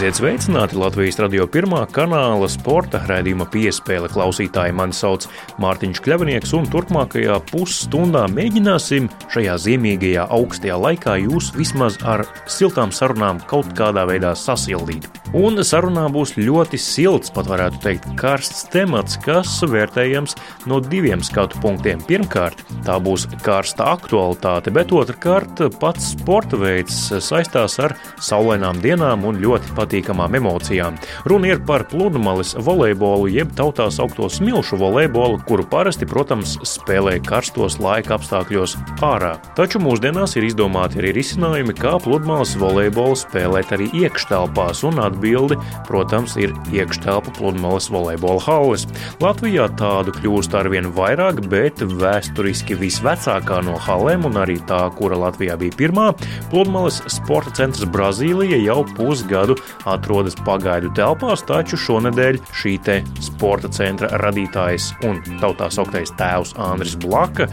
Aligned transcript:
Esiet 0.00 0.16
sveicināti 0.16 0.78
Latvijas 0.80 1.18
radio 1.20 1.44
pirmā 1.44 1.82
kanāla 1.92 2.46
sporta 2.48 3.02
raidījuma 3.04 3.44
piespēle 3.52 4.08
klausītāji. 4.08 4.72
Mani 4.72 4.96
sauc 4.96 5.26
Mārtiņš 5.60 6.00
Kļavnieks, 6.06 6.54
un 6.56 6.64
turpmākajā 6.72 7.36
pusstundā 7.50 8.22
mēģināsim 8.32 9.10
šajā 9.34 9.58
ziemīgajā 9.60 10.24
augstajā 10.32 10.78
laikā 10.80 11.18
jūs 11.26 11.50
vismaz 11.52 11.98
ar 12.08 12.24
siltām 12.48 12.94
sarunām 12.96 13.42
kaut 13.50 13.74
kādā 13.76 14.06
veidā 14.08 14.32
sasildīt. 14.32 15.04
Un 15.36 15.60
sarunā 15.60 16.06
būs 16.08 16.32
ļoti 16.40 16.80
silts, 16.80 17.28
pat 17.36 17.52
varētu 17.52 17.82
teikt, 17.84 18.08
karsts 18.18 18.64
temats, 18.72 19.20
kas 19.20 19.52
vērtējams 19.68 20.38
no 20.72 20.80
diviem 20.80 21.20
skatu 21.20 21.60
punktiem. 21.60 22.00
Pirmkārt, 22.08 22.64
tā 22.88 22.96
būs 23.04 23.28
karsta 23.44 23.92
aktualitāte, 23.92 24.72
bet 24.72 24.96
otrkārt, 24.96 25.60
pats 25.76 26.14
sporta 26.16 26.56
veids 26.56 26.96
saistās 27.20 27.76
ar 27.84 27.98
saulainām 28.16 28.80
dienām 28.80 29.28
un 29.28 29.44
ļoti 29.44 29.76
patīkamām 29.90 30.38
emocijām. 30.38 30.98
Runa 31.26 31.50
ir 31.50 31.60
par 31.66 31.84
pludmales 31.90 32.54
volejbolu, 32.54 33.28
jeb 33.34 33.50
tautās 33.58 33.98
augto 34.00 34.28
smilšu 34.30 34.78
volejbolu, 34.78 35.40
kuru 35.48 35.66
parasti, 35.66 36.06
protams, 36.06 36.58
spēlē 36.62 37.18
karstos 37.26 37.80
laika 37.82 38.14
apstākļos 38.16 38.76
ārā. 39.02 39.34
Taču 39.58 39.80
mūsdienās 39.82 40.36
ir 40.38 40.46
izdomāti 40.46 41.00
arī 41.02 41.14
risinājumi, 41.18 41.74
kā 41.74 41.96
pludmales 42.02 42.54
volejbolu 42.60 43.18
spēlēt 43.18 43.74
arī 43.74 43.90
iekštelpās, 44.04 44.84
un 44.86 45.02
atbildi, 45.02 45.58
protams, 45.88 46.36
ir 46.38 46.54
iekštelpa 46.70 47.34
pludmales 47.38 47.90
volejbola 47.90 48.44
halles. 48.46 48.86
Latvijā 49.22 49.66
tādu 49.80 50.14
kļūst 50.20 50.54
arvien 50.58 50.90
vairāk, 50.94 51.42
bet 51.50 51.82
vēsturiski 51.82 52.78
visvecākā 52.78 53.60
no 53.66 53.74
halēm 53.80 54.28
un 54.30 54.38
arī 54.44 54.60
tā, 54.70 54.84
kura 54.98 55.18
Latvijā 55.26 55.58
bija 55.60 55.78
pirmā, 55.80 56.08
pludmales 56.52 57.02
sporta 57.10 57.52
centrs 57.58 57.88
Brazīlija 57.90 58.60
jau 58.62 58.82
pusgadu 58.94 59.56
atrodas 59.88 60.36
pagaidu 60.46 60.90
telpās, 60.96 61.44
taču 61.48 61.78
šonadēļ 61.80 62.40
šī 62.60 62.74
te 62.86 63.00
sporta 63.22 63.70
centra 63.72 64.10
radītājs 64.22 64.90
un 65.08 65.20
tautā 65.40 65.70
sauktais 65.72 66.12
tēvs 66.18 66.56
Andris 66.60 66.96
Blaka 67.00 67.48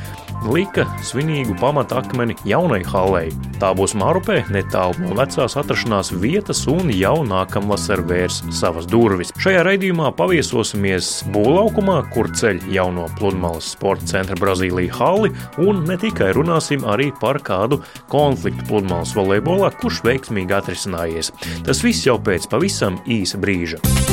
lika 0.46 0.86
svinīgu 1.06 1.56
pamatakmeni 1.62 2.36
jaunai 2.48 2.82
hallei. 2.88 3.32
Tā 3.62 3.72
būs 3.78 3.96
Marupē, 3.98 4.44
netālu 4.54 5.02
no 5.02 5.18
vecās 5.18 5.58
atrašanās 5.60 6.12
vietas, 6.22 6.64
un 6.70 6.92
jau 6.94 7.16
nākamvasar 7.28 8.04
vērs 8.08 8.44
savas 8.56 8.88
durvis. 8.90 9.34
Šajā 9.42 9.64
raidījumā 9.68 10.12
paviesosimies 10.18 11.12
būvlaukumā, 11.34 12.00
kur 12.14 12.30
ceļ 12.38 12.62
jauno 12.74 13.08
pludmales 13.18 13.72
sporta 13.74 14.12
centra 14.14 14.38
Brazīlija 14.40 14.94
halli, 15.00 15.34
un 15.64 15.84
ne 15.90 15.98
tikai 16.02 16.34
runāsim 16.38 16.86
arī 16.88 17.10
par 17.22 17.42
kādu 17.44 17.82
konfliktu 18.12 18.68
pludmales 18.70 19.16
volejbolā, 19.18 19.74
kurš 19.82 20.04
veiksmīgi 20.08 20.60
atrisinājies. 20.60 21.34
Tas 21.68 21.84
viss 21.86 22.06
jau 22.08 22.20
pēc 22.22 22.50
pavisam 22.52 23.02
īsa 23.06 23.42
brīža. 23.42 24.07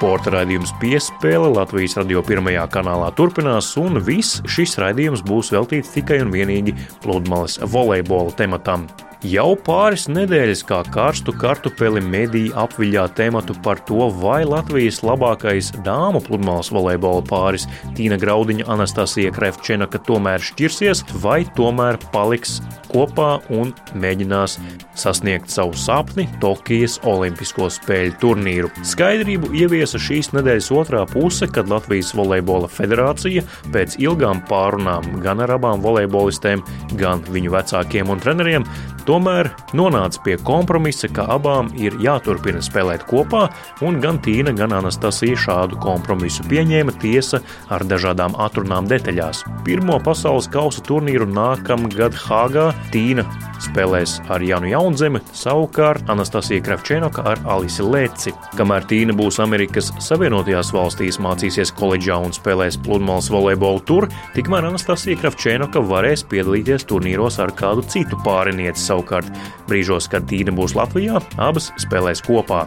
Sporta 0.00 0.30
raidījums 0.32 0.70
piespēle 0.80 1.50
Latvijas 1.52 1.98
radio 1.98 2.22
pirmajā 2.24 2.62
kanālā 2.72 3.10
turpinās, 3.18 3.68
un 3.76 4.00
viss 4.06 4.38
šis 4.48 4.78
raidījums 4.80 5.20
būs 5.28 5.52
veltīts 5.52 5.92
tikai 5.92 6.22
un 6.24 6.32
vienīgi 6.32 6.72
pludmales 7.04 7.58
volejbola 7.68 8.32
tematam. 8.40 8.88
Jau 9.20 9.50
pāris 9.52 10.06
nedēļas 10.08 10.62
kā 10.64 10.78
karstu 10.88 11.34
kartupeli 11.36 12.00
mediji 12.00 12.54
apviļā 12.56 13.02
tematu 13.18 13.52
par 13.60 13.82
to, 13.84 14.06
vai 14.16 14.46
Latvijas 14.48 15.02
labākais 15.04 15.74
dāmu 15.84 16.22
pludmales 16.24 16.70
volejbola 16.72 17.20
pāris 17.28 17.66
Tīna 17.98 18.16
Graudiņa 18.16 18.64
Anastasija 18.72 19.34
Krefčenaka 19.36 20.00
tomēr 20.08 20.40
šķirsies, 20.40 21.02
vai 21.20 21.42
tomēr 21.58 21.98
paliks 22.14 22.62
kopā 22.88 23.42
un 23.52 23.74
mēģinās 24.00 24.56
sasniegt 24.96 25.52
savu 25.52 25.76
sapni 25.76 26.24
Tokijas 26.40 26.96
Olimpisko 27.04 27.68
spēļu 27.76 28.16
turnīru. 28.22 28.70
Skaidrību 28.88 29.52
ieviesa 29.60 30.00
šīs 30.00 30.32
nedēļas 30.32 30.70
otrā 30.80 31.04
puse, 31.12 31.44
kad 31.52 31.68
Latvijas 31.68 32.14
volejbola 32.16 32.72
federācija 32.72 33.44
pēc 33.68 33.98
ilgām 34.00 34.40
pārunām 34.48 35.20
gan 35.20 35.44
ar 35.44 35.58
abām 35.58 35.84
volejbolistēm, 35.84 36.64
gan 36.96 37.20
viņu 37.28 37.52
vecākiem 37.52 38.16
un 38.16 38.24
treneriem 38.24 38.64
tomēr 39.10 39.48
nonāca 39.74 40.22
pie 40.22 40.36
kompromisa, 40.46 41.08
ka 41.10 41.24
abām 41.34 41.72
ir 41.74 41.96
jāturpina 42.02 42.62
spēlēt 42.62 43.02
kopā, 43.10 43.48
un 43.82 43.98
gan 44.02 44.20
Tīna, 44.22 44.54
gan 44.54 44.76
Anastasija 44.76 45.38
šādu 45.46 45.80
kompromisu 45.82 46.46
pieņēma 46.50 46.94
tiesa 47.02 47.42
ar 47.74 47.82
dažādām 47.90 48.38
atrunām 48.38 48.86
detaļās. 48.90 49.42
Pirmo 49.66 49.98
pasaules 50.04 50.46
kausa 50.52 50.84
turnīru 50.86 51.26
nākamgad 51.26 52.18
Hāgā 52.28 52.70
Tīna 52.94 53.26
spēlēs 53.60 54.18
ar 54.32 54.42
Janu 54.44 54.70
Jaunzemi, 54.70 55.20
savukārt 55.36 56.08
Anastasija 56.12 56.62
Kravčēnoka 56.64 57.24
ar 57.28 57.42
Alisi 57.50 57.84
Leci. 57.84 58.32
Kamēr 58.56 58.86
Tīna 58.88 59.16
būs 59.16 59.40
Amerikas 59.42 59.90
Savienotajās 60.00 60.72
valstīs, 60.74 61.20
mācīsies 61.22 61.74
koledžā 61.76 62.16
un 62.24 62.34
spēlēs 62.36 62.78
pludmales 62.84 63.30
volejbolu 63.32 63.82
tur, 63.88 64.08
tikmēr 64.36 64.70
Anastasija 64.70 65.20
Kravčēnoka 65.20 65.82
varēs 65.90 66.24
piedalīties 66.30 66.86
turnīros 66.88 67.40
ar 67.42 67.52
kādu 67.58 67.84
citu 67.90 68.18
pārinieci. 68.24 68.86
Savukārt 69.00 69.30
brīžos, 69.68 70.08
kad 70.12 70.26
Tīna 70.28 70.52
būs 70.52 70.74
Latvijā, 70.76 71.20
abas 71.40 71.70
spēlēs 71.80 72.20
kopā. 72.26 72.66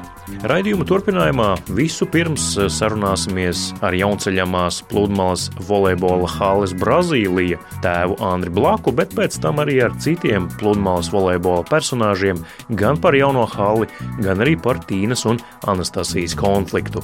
Raidījuma 0.49 0.85
turpinājumā 0.89 1.49
visu 1.77 2.07
pirms 2.09 2.55
sarunāsimies 2.73 3.67
ar 3.85 3.94
jaunceļamās 3.94 4.81
pludmales 4.89 5.49
volejbola 5.67 6.29
halles 6.39 6.73
Brazīlija 6.79 7.59
tēvu 7.85 8.17
Andri 8.25 8.53
Blaku, 8.53 8.95
bet 8.95 9.13
pēc 9.13 9.38
tam 9.43 9.61
arī 9.61 9.77
ar 9.85 9.93
citiem 10.01 10.49
pludmales 10.57 11.11
volejbola 11.13 11.67
personāžiem 11.69 12.41
gan 12.81 12.97
par 12.97 13.13
jauno 13.13 13.45
halli, 13.53 13.91
gan 14.23 14.41
arī 14.41 14.57
par 14.57 14.81
Tīnas 14.89 15.27
un 15.29 15.41
Anastasijas 15.69 16.33
konfliktu. 16.39 17.03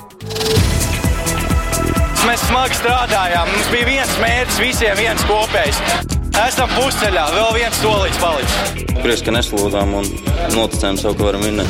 Mēs 2.26 2.42
smagi 2.50 2.82
strādājām. 2.82 3.52
Mums 3.54 3.70
bija 3.74 3.92
viens 3.94 4.16
mērķis, 4.24 4.64
visiem 4.64 4.98
viens 5.00 5.30
kopējs. 5.30 6.19
Esam 6.40 6.70
pusceļā, 6.72 7.24
vēl 7.34 7.50
viens 7.58 7.80
solīts 7.82 8.20
palicis. 8.22 8.84
Prieks, 9.04 9.24
ka 9.26 9.34
neslūdzām 9.36 9.90
un 10.00 10.06
noticējām 10.54 11.00
sev, 11.02 11.18
ka 11.20 11.26
varam 11.28 11.44
vinnēt. 11.44 11.68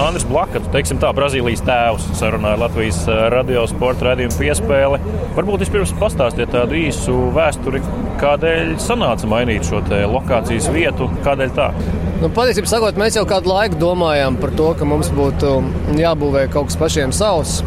Andris 0.00 0.26
Blakats, 0.28 0.68
teiksim 0.74 1.00
tā, 1.00 1.08
Brazīlijas 1.16 1.64
tēvs, 1.64 2.04
sarunāja 2.20 2.60
Latvijas 2.60 3.00
radio 3.32 3.64
sporta 3.68 4.10
raidījumu 4.10 4.36
piespēli. 4.36 5.00
Varbūt 5.38 5.64
vispirms 5.64 5.96
pastāstiet 6.00 6.52
tādu 6.52 6.76
īsu 6.82 7.16
vēsturi, 7.36 7.80
kādēļ 8.20 8.76
sanāca 8.80 9.32
mainīt 9.32 9.68
šo 9.68 9.80
lokācijas 10.12 10.68
vietu, 10.76 11.08
kādēļ 11.24 11.56
tā? 11.56 11.72
Nu, 12.20 12.28
patiesībā 12.36 12.68
sakot, 12.68 12.98
mēs 13.00 13.14
jau 13.16 13.22
kādu 13.24 13.48
laiku 13.48 13.78
domājām 13.80 14.34
par 14.42 14.50
to, 14.52 14.66
ka 14.76 14.84
mums 14.84 15.08
būtu 15.16 15.54
jābūvē 15.96 16.42
kaut 16.52 16.68
kas 16.68 16.76
pašiem 16.76 17.14
savs. 17.16 17.62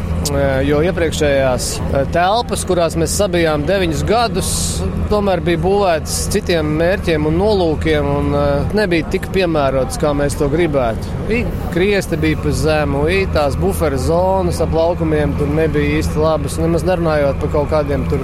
Jo 0.68 0.78
iepriekšējās 0.86 1.70
telpas, 2.14 2.62
kurās 2.70 2.94
mēs 3.02 3.16
sabijām 3.18 3.66
deviņus 3.66 4.04
gadus, 4.06 4.52
tomēr 5.10 5.42
bija 5.44 5.62
būvētas 5.64 6.20
citiem 6.36 6.70
mērķiem 6.78 7.26
un 7.32 7.42
nolūkiem, 7.42 8.12
un 8.20 8.38
nebija 8.78 9.10
tik 9.16 9.26
piemērotas, 9.34 9.98
kā 10.02 10.14
mēs 10.22 10.38
to 10.38 10.52
gribētu. 10.54 11.18
Krieste 11.74 12.22
bija 12.22 12.38
pa 12.46 12.54
zemu, 12.54 13.08
tās 13.34 13.58
buferu 13.58 13.98
zonas 14.06 14.62
ap 14.62 14.78
laukumiem 14.78 15.34
tur 15.42 15.50
nebija 15.50 15.98
īsti 15.98 16.22
labas, 16.22 16.62
nemaz 16.62 16.86
nerunājot 16.86 17.42
par 17.42 17.56
kaut 17.58 17.74
kādiem 17.74 18.06
tur 18.06 18.22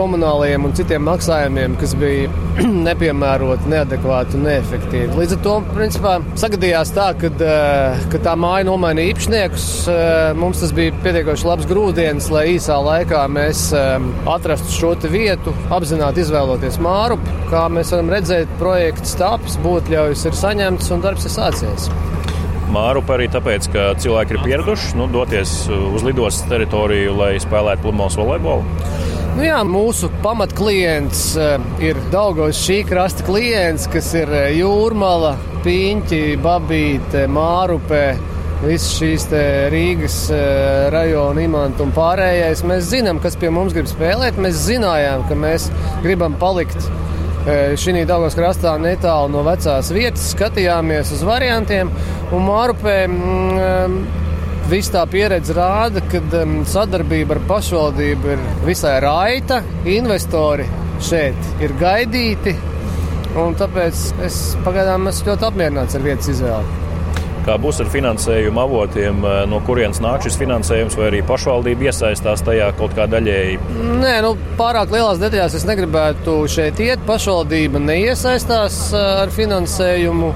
komunālajiem 0.00 0.64
un 0.64 0.74
citiem 0.76 1.04
maksājumiem, 1.08 1.76
kas 1.80 1.92
bija 1.98 2.30
nepiemēroti, 2.88 3.68
neadekvāti 3.70 4.38
un 4.38 4.46
neefektīvi. 4.48 5.16
Līdz 5.18 5.36
ar 5.36 5.42
to 5.44 5.56
principā, 5.74 6.14
sagadījās 6.40 6.94
tā, 6.96 7.10
kad, 7.20 7.44
eh, 7.44 8.04
ka 8.12 8.22
tā 8.24 8.36
māja 8.40 8.68
nomainīja 8.70 9.14
īpašniekus. 9.14 9.66
Eh, 9.92 10.32
mums 10.40 10.62
tas 10.62 10.74
bija 10.76 10.94
pietiekoši 11.04 11.48
labs 11.48 11.68
grūdienis, 11.70 12.30
lai 12.32 12.46
īsā 12.54 12.78
laikā 12.86 13.26
mēs 13.32 13.66
eh, 13.76 14.08
atrastu 14.30 14.76
šo 14.78 14.94
vietu, 15.10 15.52
apzināti 15.72 16.24
izvēloties 16.24 16.80
māru. 16.82 17.18
Kā 17.50 17.66
mēs 17.72 17.92
varam 17.94 18.10
redzēt, 18.12 18.50
projekts 18.60 19.14
taps, 19.20 19.58
būtļaujas 19.64 20.26
ir 20.26 20.40
saņemts 20.40 20.90
un 20.94 21.04
darbs 21.04 21.28
ir 21.28 21.34
sācies. 21.36 21.90
Māru 22.70 23.02
arī 23.10 23.26
tāpēc, 23.30 23.66
ka 23.72 23.86
cilvēki 23.98 24.36
ir 24.36 24.44
pieraduši 24.44 24.98
nu, 24.98 25.08
doties 25.10 25.54
uz 25.70 26.04
lidostas 26.06 26.46
teritoriju, 26.52 27.16
lai 27.18 27.32
spēlētu 27.42 27.82
pludmales 27.82 28.18
volejbolu. 28.20 29.18
Nu 29.36 29.44
jā, 29.46 29.60
mūsu 29.62 30.08
pamatklients 30.24 31.20
uh, 31.38 31.62
ir 31.82 31.98
Daugos 32.10 32.58
šī 32.64 32.80
krasta 32.88 33.22
klients, 33.22 33.86
kas 33.90 34.08
ir 34.18 34.30
uh, 34.34 34.48
Jūrmala, 34.50 35.36
Piņķi, 35.62 36.22
Babīte, 36.42 37.26
Mārupē. 37.30 38.04
Visas 38.60 38.90
šīs 38.98 39.28
Rīgas 39.72 40.16
uh, 40.34 40.88
rajona 40.92 41.44
imanta 41.46 41.86
un 41.86 41.94
pārējais. 41.96 42.64
Mēs 42.66 42.90
zinām, 42.90 43.22
kas 43.22 43.38
pie 43.40 43.52
mums 43.54 43.76
grib 43.76 43.88
spēlēt. 43.88 44.40
Mēs 44.42 44.58
zinājām, 44.66 45.22
ka 45.30 45.38
mēs 45.38 45.70
gribam 46.02 46.34
palikt 46.40 46.90
šī 47.80 48.02
Dāngas 48.04 48.34
krastā 48.36 48.74
netālu 48.76 49.30
no 49.32 49.40
vecās 49.46 49.88
vietas, 49.94 50.26
skatījāmies 50.34 51.14
uz 51.16 51.22
variantiem. 51.24 51.88
Un 52.36 52.44
Mārupē 52.44 52.96
mm, 53.06 53.96
viss 54.68 54.92
tā 54.92 55.06
pieredze 55.10 55.54
rāda, 55.56 56.02
ka 56.10 56.20
mm, 56.20 56.66
sadarbība 56.68 57.38
ar 57.38 57.42
pašvaldību 57.48 58.34
ir 58.34 58.44
visai 58.66 58.98
raita. 59.04 59.62
Investori 59.88 60.68
šeit 61.00 61.64
ir 61.64 61.74
gaidīti, 61.80 62.54
un 63.40 63.56
tāpēc 63.58 64.04
es 64.26 64.42
pagaidām 64.66 65.08
esmu 65.10 65.32
ļoti 65.32 65.50
apmierināts 65.50 65.96
ar 65.96 66.06
vietas 66.06 66.32
izvēli 66.34 66.80
kā 67.50 67.56
būs 67.60 67.80
ar 67.82 67.88
finansējumu 67.90 68.60
avotiem, 68.62 69.24
eh, 69.24 69.40
no 69.50 69.60
kurienes 69.66 70.00
nāk 70.04 70.24
šis 70.26 70.38
finansējums, 70.40 70.96
vai 70.98 71.08
arī 71.10 71.22
pašvaldība 71.26 71.88
iesaistās 71.88 72.44
tajā 72.46 72.70
kaut 72.78 72.94
kā 72.96 73.08
daļēji? 73.10 73.58
Nē, 74.02 74.14
nu, 74.26 74.34
pārāk 74.58 74.92
lielās 74.94 75.20
detaļās 75.22 75.56
es 75.58 75.66
negribētu 75.68 76.36
šeit 76.50 76.80
iet. 76.84 77.04
Pašvaldība 77.08 77.82
neiesaistās 77.82 78.80
eh, 78.92 79.06
ar 79.24 79.34
finansējumu. 79.34 80.34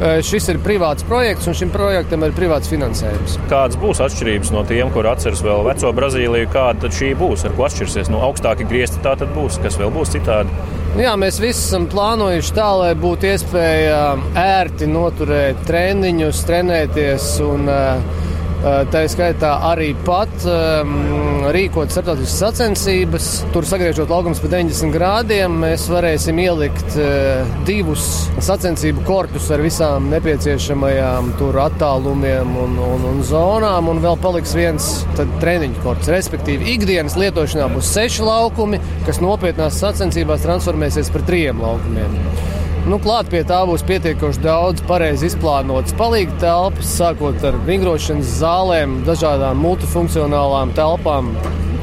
Eh, 0.00 0.22
šis 0.24 0.46
ir 0.48 0.56
privāts 0.64 1.04
projekts, 1.04 1.44
un 1.50 1.56
šim 1.58 1.68
projektam 1.74 2.22
ir 2.24 2.32
privāts 2.32 2.70
finansējums. 2.72 3.34
Kādas 3.50 3.76
būs 3.76 3.98
atšķirības 4.00 4.52
no 4.54 4.62
tiem, 4.64 4.88
kur 4.94 5.04
atceras 5.10 5.42
vēl 5.44 5.60
veco 5.66 5.90
Brazīliju? 5.92 6.48
Kāda 6.54 6.88
šī 6.96 7.10
būs? 7.20 7.44
Ar 7.44 7.52
ko 7.58 7.66
atšķirsies? 7.66 8.08
Nu, 8.08 8.22
augstāki 8.24 8.64
griezti 8.70 9.02
tā 9.04 9.12
tad 9.20 9.34
būs, 9.36 9.58
kas 9.60 9.76
vēl 9.76 9.92
būs 9.92 10.14
citādi? 10.14 10.56
Jā, 10.96 11.12
mēs 11.20 11.36
visi 11.42 11.60
esam 11.66 11.84
plānojuši 11.92 12.56
tā, 12.56 12.70
lai 12.80 12.94
būtu 12.96 13.28
iespēja 13.28 14.00
ērti 14.40 14.88
noturēt 14.88 15.60
treniņus, 15.68 16.40
trenēties 16.48 17.28
un 17.44 17.68
uh, 17.68 18.19
Eh, 18.60 18.82
tā 18.92 19.06
skaitā 19.08 19.54
arī 19.70 19.94
pat 20.04 20.42
um, 20.44 21.46
rīkot 21.48 21.94
starptautiskas 21.94 22.42
sacensības. 22.42 23.28
Tur 23.54 23.64
sagriežot 23.64 24.12
laukums 24.12 24.42
pa 24.42 24.50
90 24.52 24.92
grādiem, 24.92 25.54
mēs 25.62 25.86
varēsim 25.88 26.36
ielikt 26.42 26.98
uh, 27.00 27.48
divus 27.64 28.04
sacensību 28.44 29.06
korpus 29.08 29.48
ar 29.56 29.64
visām 29.64 30.10
nepieciešamajām 30.12 31.32
attālumiem 31.64 32.52
un, 32.60 32.76
un, 32.84 33.08
un 33.14 33.24
zonām, 33.24 33.88
un 33.94 34.04
vēl 34.04 34.20
paliks 34.20 34.52
viens 34.58 34.92
treniņu 35.16 35.80
korpus. 35.80 36.12
Respektīvi, 36.12 36.74
ikdienas 36.76 37.16
lietošanā 37.16 37.72
būs 37.72 37.96
seši 37.96 38.28
laukumi, 38.28 38.84
kas 39.08 39.24
nopietnās 39.24 39.80
sacensībās 39.80 40.44
transformēsies 40.44 41.08
par 41.16 41.24
trijiem 41.32 41.64
laukumiem. 41.64 42.59
Nu, 42.88 42.96
klāt 42.96 43.28
pie 43.28 43.42
tā 43.44 43.58
būs 43.68 43.82
pietiekoši 43.84 44.40
daudz 44.40 44.80
pareizi 44.88 45.28
izplānotas 45.28 45.92
palīga 45.98 46.32
telpas, 46.40 46.88
sākot 46.96 47.42
ar 47.44 47.58
vingrošanas 47.66 48.30
zālēm, 48.40 48.94
dažādām 49.04 49.60
multifunkcionālām 49.60 50.72
telpām, 50.78 51.28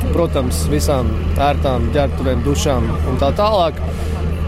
protams, 0.10 0.64
visām 0.72 1.12
ērtām 1.38 1.92
ģērbtuvēm, 1.94 2.42
dušām 2.48 2.90
un 3.12 3.22
tā 3.22 3.30
tālāk. 3.38 3.78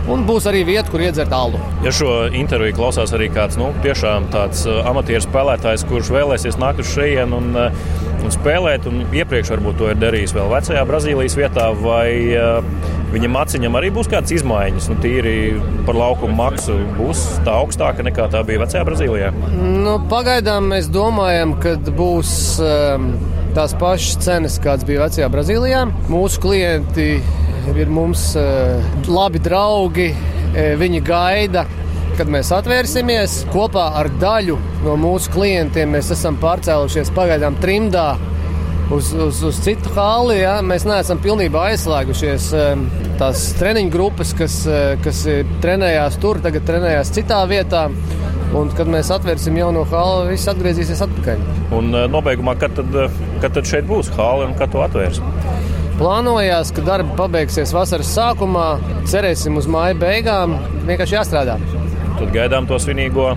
Un 0.10 0.24
būs 0.25 0.48
arī 0.50 0.63
vieta, 0.66 0.90
kur 0.90 1.04
iedzert 1.06 1.30
alu. 1.38 1.60
Ja 1.86 1.92
šo 1.94 2.13
interviju 2.34 2.80
klausās 2.80 3.13
arī 3.13 3.28
kāds 3.30 3.60
nu, 3.62 3.69
tiešām 3.84 4.31
tāds 4.34 4.63
uh, 4.66 4.80
amatieru 4.90 5.22
spēlētājs, 5.28 5.86
kurš 5.86 6.10
vēlēsies 6.16 6.57
nākt 6.57 6.81
uz 6.81 6.90
šejienes 6.95 7.38
un, 7.38 7.52
uh, 7.54 8.16
un 8.25 8.34
spēlēt, 8.34 8.90
un 8.90 9.04
iepriekš 9.13 9.54
varbūt 9.54 9.78
to 9.78 9.92
ir 9.94 10.02
darījis 10.02 10.34
vēl 10.34 10.50
vecajā 10.56 10.81
Brazīlijas 10.90 11.38
vietā, 11.38 11.69
vai 11.78 12.10
uh, 12.34 12.98
viņam 13.14 13.40
aciņam 13.42 13.78
arī 13.80 13.90
būs 13.96 14.10
kādas 14.12 14.34
izmaiņas, 14.38 14.90
nu, 14.92 15.00
tīri 15.04 15.36
par 15.88 15.98
laukumu 15.98 16.36
maksu 16.38 16.78
būs 16.98 17.26
tā 17.48 17.58
augstāka 17.62 18.06
nekā 18.06 18.30
tā 18.34 18.44
bija 18.48 18.64
vecajā 18.64 18.86
Brazīlijā? 18.88 19.34
Nu, 19.58 19.98
pagaidām 20.12 20.72
mēs 20.76 20.92
domājam, 20.94 21.58
ka 21.62 21.78
būs. 21.90 22.32
Um, 22.64 23.12
Tās 23.50 23.72
pašas 23.74 24.20
cenas, 24.22 24.60
kādas 24.62 24.86
bija 24.86 25.08
vecajā 25.08 25.26
Brazīlijā. 25.34 25.80
Mūsu 26.06 26.38
klienti 26.44 27.08
ir 27.74 27.90
mums 27.90 28.36
eh, 28.38 28.90
labi 29.10 29.42
draugi, 29.42 30.10
eh, 30.54 30.76
viņi 30.78 31.02
gaida. 31.06 31.66
Kad 32.20 32.30
mēs 32.30 32.52
atvērsimies 32.54 33.40
kopā 33.54 33.88
ar 33.98 34.10
daļu 34.22 34.58
no 34.84 34.94
mūsu 35.00 35.32
klientiem, 35.34 35.96
mēs 35.96 36.12
esam 36.14 36.38
pārcēlušies 36.42 37.10
pagaidām 37.16 37.58
trimdā 37.64 38.12
uz, 38.92 39.12
uz, 39.14 39.42
uz 39.50 39.60
citu 39.64 39.94
hāli. 39.96 40.40
Ja? 40.42 40.60
Mēs 40.66 40.86
neesam 40.88 41.22
pilnībā 41.24 41.70
aizslēgušies. 41.74 42.50
Tās 43.20 43.46
treniņu 43.60 43.94
grupas, 43.94 44.34
kas, 44.38 44.62
kas 45.04 45.24
trenējās 45.64 46.20
tur, 46.24 46.42
tagad 46.44 46.68
trenējās 46.70 47.14
citā 47.18 47.42
vietā. 47.50 47.88
Un, 48.50 48.72
kad 48.74 48.90
mēs 48.90 49.12
atvērsim 49.14 49.60
jauno 49.60 49.84
hāli, 49.92 50.32
viss 50.32 50.50
atgriezīsies 50.50 51.04
atpakaļ. 51.06 51.44
Un 51.78 51.94
nobeigumā, 52.10 52.56
kad 52.58 52.74
tad, 52.80 52.98
kad 53.44 53.54
tad 53.54 53.70
šeit 53.70 53.86
būs 53.90 54.10
hāli 54.16 54.48
un 54.50 54.58
kad 54.58 54.74
to 54.74 54.82
atvērsim? 54.82 55.28
Plānojās, 56.00 56.72
ka 56.74 56.82
darbi 56.88 57.14
pabeigsies 57.20 57.76
vasaras 57.76 58.10
sākumā, 58.16 58.68
cerēsim 59.12 59.60
uz 59.60 59.70
māja 59.70 60.00
beigām. 60.00 60.58
Vienkārši 60.88 61.20
jāstrādā. 61.20 61.60
Tad 62.16 62.34
gaidām 62.34 62.66
to 62.72 62.80
svinīgo 62.82 63.34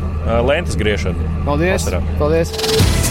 lentes 0.48 0.78
griešanu. 0.80 1.30
Paldies! 1.44 1.82
Vasarā. 1.82 2.04
Paldies. 2.22 3.01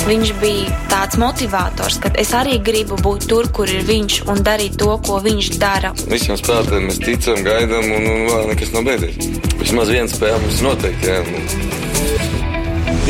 Viņš 0.00 0.30
bija 0.40 0.76
tāds 0.88 1.18
motivators, 1.20 1.98
ka 2.00 2.10
es 2.20 2.30
arī 2.36 2.56
gribu 2.64 2.96
būt 3.04 3.26
tur, 3.28 3.50
kur 3.52 3.68
ir 3.68 3.84
viņš 3.88 4.22
un 4.32 4.40
darīt 4.46 4.78
to, 4.80 4.94
ko 5.04 5.20
viņš 5.24 5.50
dara. 5.60 5.92
Visiem 6.08 6.40
spēlētājiem 6.40 6.88
mēs 6.88 7.02
ticam, 7.04 7.42
gaidām, 7.44 7.92
un, 7.98 8.08
un 8.08 8.24
vēl 8.30 8.48
nekas 8.54 8.72
nav 8.76 8.88
beidzies. 8.88 9.20
Vismaz 9.60 9.92
viens 9.92 10.16
spēle 10.16 10.40
mums 10.40 10.64
noteikti. 10.64 11.12
Jā. 11.12 11.68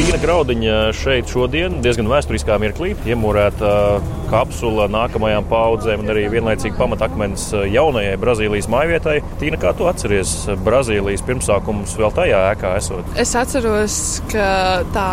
Tīna 0.00 0.16
graudiņa 0.22 0.74
šeit 0.96 1.30
šodien 1.30 1.80
diezgan 1.84 2.08
vēsturiskā 2.10 2.54
mirklī, 2.62 2.94
iemūrēta 3.10 3.72
kapsula 4.30 4.86
nākamajām 4.90 5.44
paudzēm 5.50 6.04
un 6.04 6.12
arī 6.12 6.22
vienlaicīgi 6.32 6.78
pamatakmens 6.78 7.48
jaunajai 7.68 8.14
Brazīlijas 8.22 8.70
mājvietai. 8.70 9.16
Tīna, 9.42 9.58
kā 9.60 9.74
tu 9.76 9.88
atceries 9.90 10.32
Brazīlijas 10.64 11.24
pirmsākumus 11.26 11.96
vēl 12.00 12.14
tajā 12.16 12.40
ēkā 12.52 12.72
esot? 12.78 13.12
Es 13.20 13.34
atceros, 13.38 13.98
ka 14.30 14.46
tā 14.94 15.08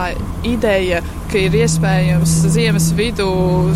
ideja, 0.48 1.02
ka 1.28 1.40
ir 1.42 1.56
iespējams 1.60 2.34
ziemas 2.54 2.88
vidū 2.96 3.28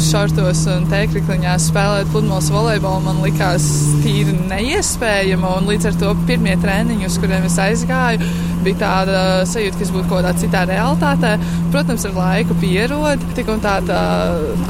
šortos 0.03 0.61
un 0.71 0.85
tēkrikliņā 0.91 1.55
spēlēt 1.59 2.11
pludmales 2.13 2.47
volejbolu, 2.53 3.01
man 3.03 3.19
likās 3.25 3.65
tīri 4.03 4.35
neiespējama, 4.49 5.57
līdz 5.67 5.89
ar 5.89 5.97
to 5.99 6.13
pirmie 6.29 6.55
treniņi, 6.61 7.09
uz 7.09 7.17
kuriem 7.19 7.47
es 7.49 7.57
aizgāju, 7.59 8.29
bija 8.63 8.79
tāda 8.83 9.23
sajūta, 9.49 9.79
ka 9.79 9.85
es 9.87 9.93
būtu 9.93 10.07
kaut 10.07 10.21
kādā 10.21 10.33
citā 10.39 10.63
realitātē. 10.69 11.33
Protams, 11.73 12.07
ar 12.07 12.15
laiku 12.19 12.57
pierod, 12.61 13.27
tik 13.35 13.51
un 13.51 13.63
tā, 13.63 13.77
tā 13.87 14.01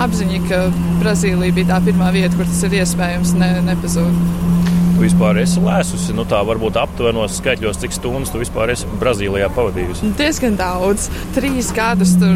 apziņa, 0.06 0.42
ka 0.50 0.64
Brazīlija 1.04 1.58
bija 1.60 1.74
tā 1.76 1.82
pirmā 1.90 2.10
vieta, 2.16 2.34
kur 2.38 2.50
tas 2.50 2.64
ir 2.66 2.80
iespējams, 2.82 3.36
ne, 3.42 3.54
nepazūd. 3.70 4.61
Tu 5.02 5.08
vispār 5.08 5.40
esi 5.42 5.58
lēsusi, 5.58 6.14
nu 6.14 6.22
tā 6.30 6.44
varbūt 6.46 6.76
aptuvenos 6.78 7.40
skaitļos, 7.40 7.80
cik 7.82 7.96
stundas 7.96 8.30
tu 8.30 8.38
vispār 8.38 8.70
esi 8.70 8.86
Brazīlijā 9.02 9.48
pavadījusi? 9.56 10.12
Diezgan 10.20 10.54
daudz. 10.60 11.08
Trīs 11.34 11.72
gadus 11.74 12.12
tur 12.22 12.36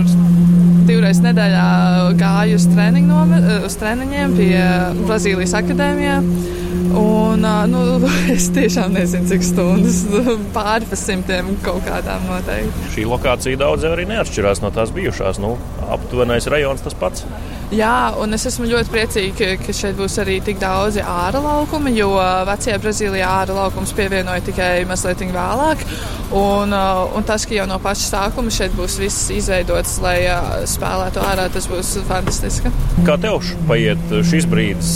divreiz 0.89 1.19
nedēļā 1.21 1.67
gāju 2.17 2.57
uz, 2.57 2.65
uz 3.67 3.77
treniņiem 3.83 4.33
pie 4.39 4.57
Brazīlijas 5.03 5.53
akadēmijā. 5.61 6.15
Un, 6.97 7.45
nu, 7.69 7.83
es 8.33 8.49
tiešām 8.57 8.97
nezinu, 8.97 9.29
cik 9.29 9.45
stundas 9.45 10.01
pāri 10.57 10.89
pa 10.89 10.97
simtiem 10.97 11.53
kaut 11.61 11.85
kādām 11.85 12.25
noteikti. 12.31 12.89
Šī 12.95 13.05
lokācija 13.11 13.61
daudz 13.61 13.85
arī 13.91 14.09
neatšķirās 14.09 14.65
no 14.65 14.73
tās 14.73 14.89
bijušās. 14.97 15.37
Nu, 15.43 15.53
aptuvenais 15.85 16.49
rajons 16.49 16.81
tas 16.89 16.97
pats. 16.97 17.29
Jā, 17.75 18.13
un 18.21 18.31
es 18.35 18.45
esmu 18.47 18.69
ļoti 18.69 18.91
priecīga, 18.93 19.47
ka 19.59 19.73
šeit 19.75 19.97
būs 19.97 20.15
arī 20.21 20.37
tik 20.43 20.59
daudzi 20.61 21.01
ārā 21.03 21.41
laukumi, 21.43 21.91
jo 21.97 22.13
vecajā 22.47 22.77
Brazīlijā 22.79 23.31
ārā 23.41 23.57
laukums 23.57 23.91
pievienoja 23.97 24.43
tikai 24.45 24.85
mazliet 24.87 25.23
vēlāk. 25.25 25.83
Un, 26.35 26.71
un 26.71 27.27
tas, 27.27 27.43
ka 27.45 27.55
jau 27.57 27.65
no 27.67 27.77
paša 27.83 28.07
sākuma 28.07 28.53
šeit 28.53 28.75
būs 28.77 28.97
viss 29.01 29.27
izveidots, 29.33 29.97
lai 30.03 30.17
spēlētu 30.71 31.23
ārā, 31.25 31.49
tas 31.51 31.67
būs 31.71 31.95
fantastiski. 32.07 32.71
Kā 33.07 33.17
tev 33.21 33.43
paiet 33.67 34.15
šis 34.31 34.47
brīdis, 34.51 34.93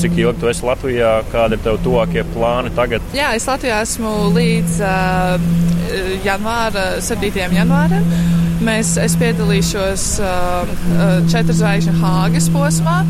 cik 0.00 0.16
ilgi 0.24 0.40
tu 0.40 0.52
esi 0.52 0.66
Latvijā, 0.66 1.14
kādi 1.34 1.58
ir 1.58 1.66
tev 1.66 1.80
tuvākie 1.84 2.24
plāni 2.32 2.72
tagad? 2.78 3.04
Jā, 3.16 3.34
es 3.36 3.48
Latvijā 3.50 3.82
esmu 3.84 4.14
līdz 4.36 4.80
uh, 4.88 5.50
janvāra, 6.24 6.94
7. 7.04 7.52
janvāram. 7.60 8.40
Mēs, 8.62 8.92
es 9.00 9.14
piedalīšos 9.18 10.02
uh, 10.22 10.68
četru 11.30 11.54
zvaigžņu 11.58 11.94
Hāgas 11.98 12.46
posmā, 12.54 13.00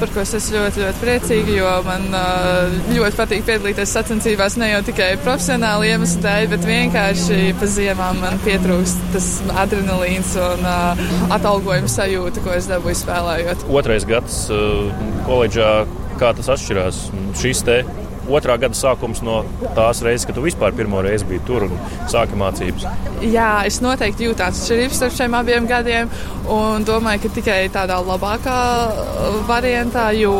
par 0.00 0.10
ko 0.12 0.20
es 0.20 0.34
esmu 0.36 0.58
ļoti, 0.58 0.82
ļoti 0.84 1.00
priecīga, 1.00 1.54
jo 1.56 1.70
man 1.86 2.04
uh, 2.12 2.74
ļoti 2.92 3.16
patīk 3.16 3.46
piedalīties 3.48 3.94
sacensībās 3.96 4.58
ne 4.60 4.68
jau 4.74 4.82
tikai 4.90 5.10
profesionāli 5.24 5.94
iemeslu 5.94 6.20
dēļ, 6.26 6.48
bet 6.52 6.66
vienkārši 6.68 7.38
pa 7.56 7.70
ziemām 7.72 8.20
man 8.20 8.36
pietrūkst 8.44 9.08
tas 9.14 9.30
adrenalīns 9.64 10.34
un 10.44 10.68
uh, 10.68 11.06
atalgojuma 11.38 11.88
sajūta, 11.94 12.44
ko 12.44 12.52
es 12.58 12.68
dabūju 12.68 13.00
spēlējot. 13.00 13.64
Otrais 13.80 14.04
gads 14.08 14.44
uh, 14.52 14.92
koledžā, 15.28 15.72
kā 16.20 16.34
tas 16.36 16.52
atšķirās? 16.52 17.06
Šis 17.40 17.64
te 17.64 17.80
otrā 18.28 18.58
gada 18.60 18.76
sākums 18.76 19.22
no 19.24 19.42
tās 19.76 20.02
reizes, 20.04 20.26
kad 20.28 20.36
tu 20.38 20.44
vispār 20.44 20.74
pirmo 20.76 21.02
reizi 21.04 21.26
biji 21.28 21.44
tur 21.48 21.68
un 21.68 21.76
sāki 22.10 22.38
mācības? 22.38 22.86
Jā, 23.24 23.50
es 23.66 23.80
noteikti 23.82 24.28
jūtu 24.28 24.44
atšķirības 24.46 25.00
starp 25.00 25.16
šiem 25.16 25.36
abiem 25.38 25.66
gadiem 25.68 26.10
un 26.48 26.84
domāju, 26.86 27.24
ka 27.24 27.32
tikai 27.38 27.58
tādā 27.72 27.98
labākā 28.04 28.58
uh, 28.88 29.40
variantā, 29.48 30.08
jo 30.16 30.34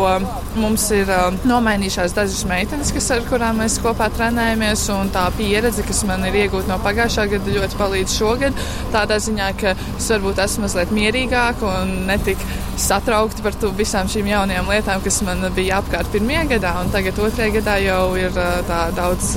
mums 0.58 0.86
ir 0.96 1.10
uh, 1.12 1.34
nomainījušās 1.48 2.14
dažas 2.16 2.44
meitenes, 2.48 2.92
kas, 2.94 3.10
ar 3.14 3.26
kurām 3.28 3.60
mēs 3.62 3.78
kopā 3.84 4.08
trenējamies, 4.14 4.86
un 4.94 5.12
tā 5.14 5.26
pieredze, 5.36 5.84
kas 5.86 6.04
man 6.08 6.24
ir 6.28 6.38
iegūta 6.44 6.70
no 6.70 6.78
pagājušā 6.84 7.28
gada, 7.34 7.56
ļoti 7.58 7.80
palīdz 7.80 8.16
šogad. 8.20 8.64
Tādā 8.94 9.18
ziņā, 9.26 9.50
ka 9.60 9.74
es 9.74 10.08
varbūt 10.14 10.40
esmu 10.44 10.66
mazliet 10.66 10.94
mierīgāka 10.94 11.74
un 11.82 11.94
netik 12.08 12.42
satraukta 12.78 13.42
par 13.42 13.56
visām 13.78 14.08
šīm 14.10 14.28
jaunajām 14.30 14.70
lietām, 14.70 15.02
kas 15.04 15.20
man 15.26 15.42
bija 15.56 15.80
apkārt 15.82 16.10
pirmajā 16.14 16.44
gadā, 16.54 16.74
un 16.82 16.92
tagad 16.94 17.18
otrajā 17.26 17.58
gadā 17.58 17.77
jau 17.84 18.04
ir 18.18 18.32
tā, 18.68 18.80
daudz 18.96 19.34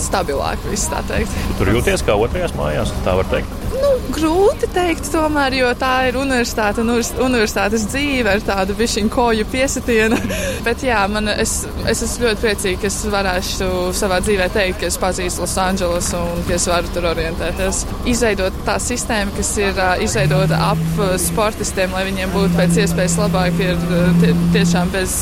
stabilāk. 0.00 0.62
Viss, 0.70 0.90
tu 0.90 1.58
tur 1.60 1.74
jūties 1.76 2.04
kā 2.06 2.16
otrajās 2.18 2.56
mājās, 2.58 2.92
tā 3.06 3.16
var 3.18 3.28
teikt. 3.32 3.60
Nu, 3.74 3.90
grūti 4.14 4.68
teikt, 4.72 5.08
tomēr, 5.12 5.56
jo 5.58 5.70
tā 5.78 5.92
ir 6.08 6.18
universitāte 6.18 6.82
un 6.82 6.92
universitātes 6.94 7.86
dzīve 7.90 8.36
ar 8.36 8.44
tādu 8.44 8.76
višķiņu 8.78 9.10
koju 9.12 9.46
piesitienu. 9.50 10.18
Bet 10.66 10.84
jā, 10.86 11.00
man, 11.10 11.28
es, 11.32 11.56
es 11.90 12.04
esmu 12.06 12.28
ļoti 12.28 12.44
priecīga, 12.44 12.80
ka 12.84 12.90
es 12.90 12.98
varēšu 13.14 13.70
savā 13.98 14.20
dzīvē 14.24 14.48
teikt, 14.54 14.80
ka 14.82 14.90
es 14.92 14.98
pazīstu 15.02 15.44
Losandželos 15.44 16.12
un 16.20 16.44
ka 16.48 16.56
es 16.58 16.68
varu 16.70 16.92
tur 16.94 17.08
orientēties. 17.10 17.82
Izveidot 18.14 18.62
tā 18.68 18.78
sistēma, 18.82 19.34
kas 19.38 19.54
ir 19.60 19.74
uh, 19.74 19.96
izveidota 20.04 20.60
ap 20.70 21.02
sportistiem, 21.20 21.94
lai 21.96 22.06
viņiem 22.10 22.34
būtu 22.34 22.54
pēc 22.60 22.84
iespējas 22.84 23.18
labāk, 23.24 23.58
ir 23.64 23.82
tie, 24.22 24.36
tiešām 24.54 24.94
bez 24.94 25.18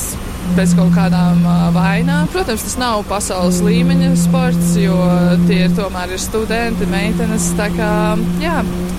bez 0.57 0.75
kaut 0.77 0.93
kādām 0.97 1.43
vainām. 1.75 2.29
Protams, 2.33 2.65
tas 2.67 2.79
nav 2.81 3.05
pasaules 3.11 3.63
līmeņa 3.65 4.13
sports, 4.21 4.75
jo 4.81 4.97
tie 5.47 5.65
ir 5.67 5.77
tomēr 5.79 6.15
ir 6.15 6.23
studenti, 6.23 6.89
meitenes. 6.93 7.53
Tā 7.59 7.71
kā, 7.77 7.93
jā, 8.43 8.59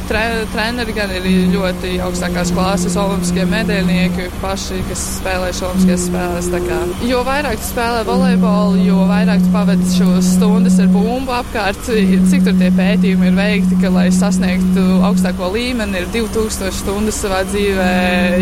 tre, 0.09 0.23
treneri 0.53 0.93
gan 0.95 1.11
ir 1.15 1.25
ļoti 1.53 1.95
augstākās 2.03 2.51
klases 2.55 2.95
olimpiskie 2.99 3.45
medaļnieki 3.49 4.27
paši, 4.41 4.79
kas 4.89 5.03
spēlējuši 5.19 5.65
olimpiskās 5.67 6.07
spēles. 6.09 6.49
Kā, 6.67 6.79
jo 7.07 7.21
vairāk 7.27 7.59
tu 7.61 7.69
spēlē 7.69 8.03
volejbolu, 8.07 8.81
jo 8.83 9.03
vairāk 9.09 9.43
tu 9.43 9.51
pavadi 9.53 9.89
šo 9.95 10.17
stundas 10.25 10.77
ar 10.83 10.89
bumbu 10.93 11.33
apkārt, 11.35 11.89
cik 12.31 12.45
tur 12.47 12.57
tie 12.59 12.71
pētījumi 12.75 13.29
ir 13.31 13.37
veikti, 13.37 13.79
ka, 13.81 13.91
lai 13.93 14.07
sasniegtu 14.13 14.83
augstāko 15.09 15.51
līmeni, 15.55 16.03
ir 16.03 16.09
2000 16.15 16.73
stundas 16.79 17.21
savā 17.23 17.43
dzīvē 17.49 17.89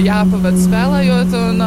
jāpavada 0.06 0.66
spēlējot. 0.66 1.38
Un, 1.42 1.64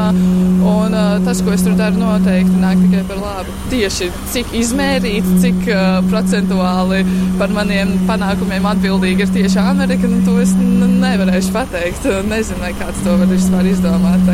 un, 0.64 0.94
tas, 1.24 1.40
ko 1.44 1.52
es 1.54 1.64
tur 1.64 1.76
daru, 1.78 2.00
noteikti 2.00 2.60
nāk 2.60 2.80
tikai 2.86 3.02
par 3.08 3.20
labu. 3.20 3.54
Tieši 3.72 4.10
cik 4.32 4.54
izmērīti, 4.60 5.38
cik 5.42 5.66
procentuāli 6.10 7.02
par 7.38 7.52
maniem 7.54 7.94
panākumiem 8.08 8.68
atbildīgi 8.72 9.26
ir 9.26 9.34
tieši 9.34 9.60
Amerika, 9.60 9.83
nu, 9.84 10.18
to 10.24 10.34
es 10.40 10.52
nevarēšu 10.56 11.52
pateikt. 11.52 12.06
Nezinu, 12.28 12.60
vai 12.62 12.70
kāds 12.78 13.02
to 13.04 13.16
var 13.20 13.28
vispār 13.28 13.66
izdomāt. 13.68 14.30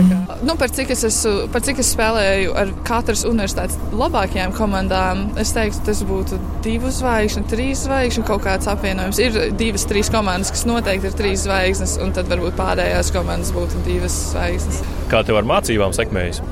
Nu, 0.46 0.54
par, 0.60 0.70
cik 0.70 0.92
esmu, 0.94 1.32
par 1.52 1.64
cik 1.66 1.80
es 1.82 1.90
spēlēju 1.94 2.54
ar 2.56 2.70
katras 2.86 3.24
universitātes 3.28 3.78
labākajām 3.96 4.54
komandām, 4.56 5.26
es 5.40 5.52
teiktu, 5.56 5.82
tas 5.88 6.04
būtu 6.06 6.38
divu 6.64 6.92
zvaigžņu, 6.94 7.44
trīs 7.50 7.84
zvaigžņu 7.88 8.24
kaut 8.28 8.46
kāds 8.46 8.70
apvienojums. 8.70 9.20
Ir 9.24 9.40
divas, 9.58 9.88
trīs 9.90 10.12
komandas, 10.12 10.54
kas 10.54 10.64
noteikti 10.70 11.10
ir 11.10 11.18
trīs 11.18 11.44
zvaigznes, 11.48 11.98
un 12.04 12.14
tad 12.16 12.30
varbūt 12.30 12.56
pārējās 12.60 13.12
komandas 13.16 13.52
būtu 13.56 13.82
divas 13.88 14.16
zvaigznes. 14.30 14.84
Kā 15.10 15.24
tev 15.26 15.40
ar 15.40 15.50
mācībām 15.50 15.96
sekmējas? 15.96 16.42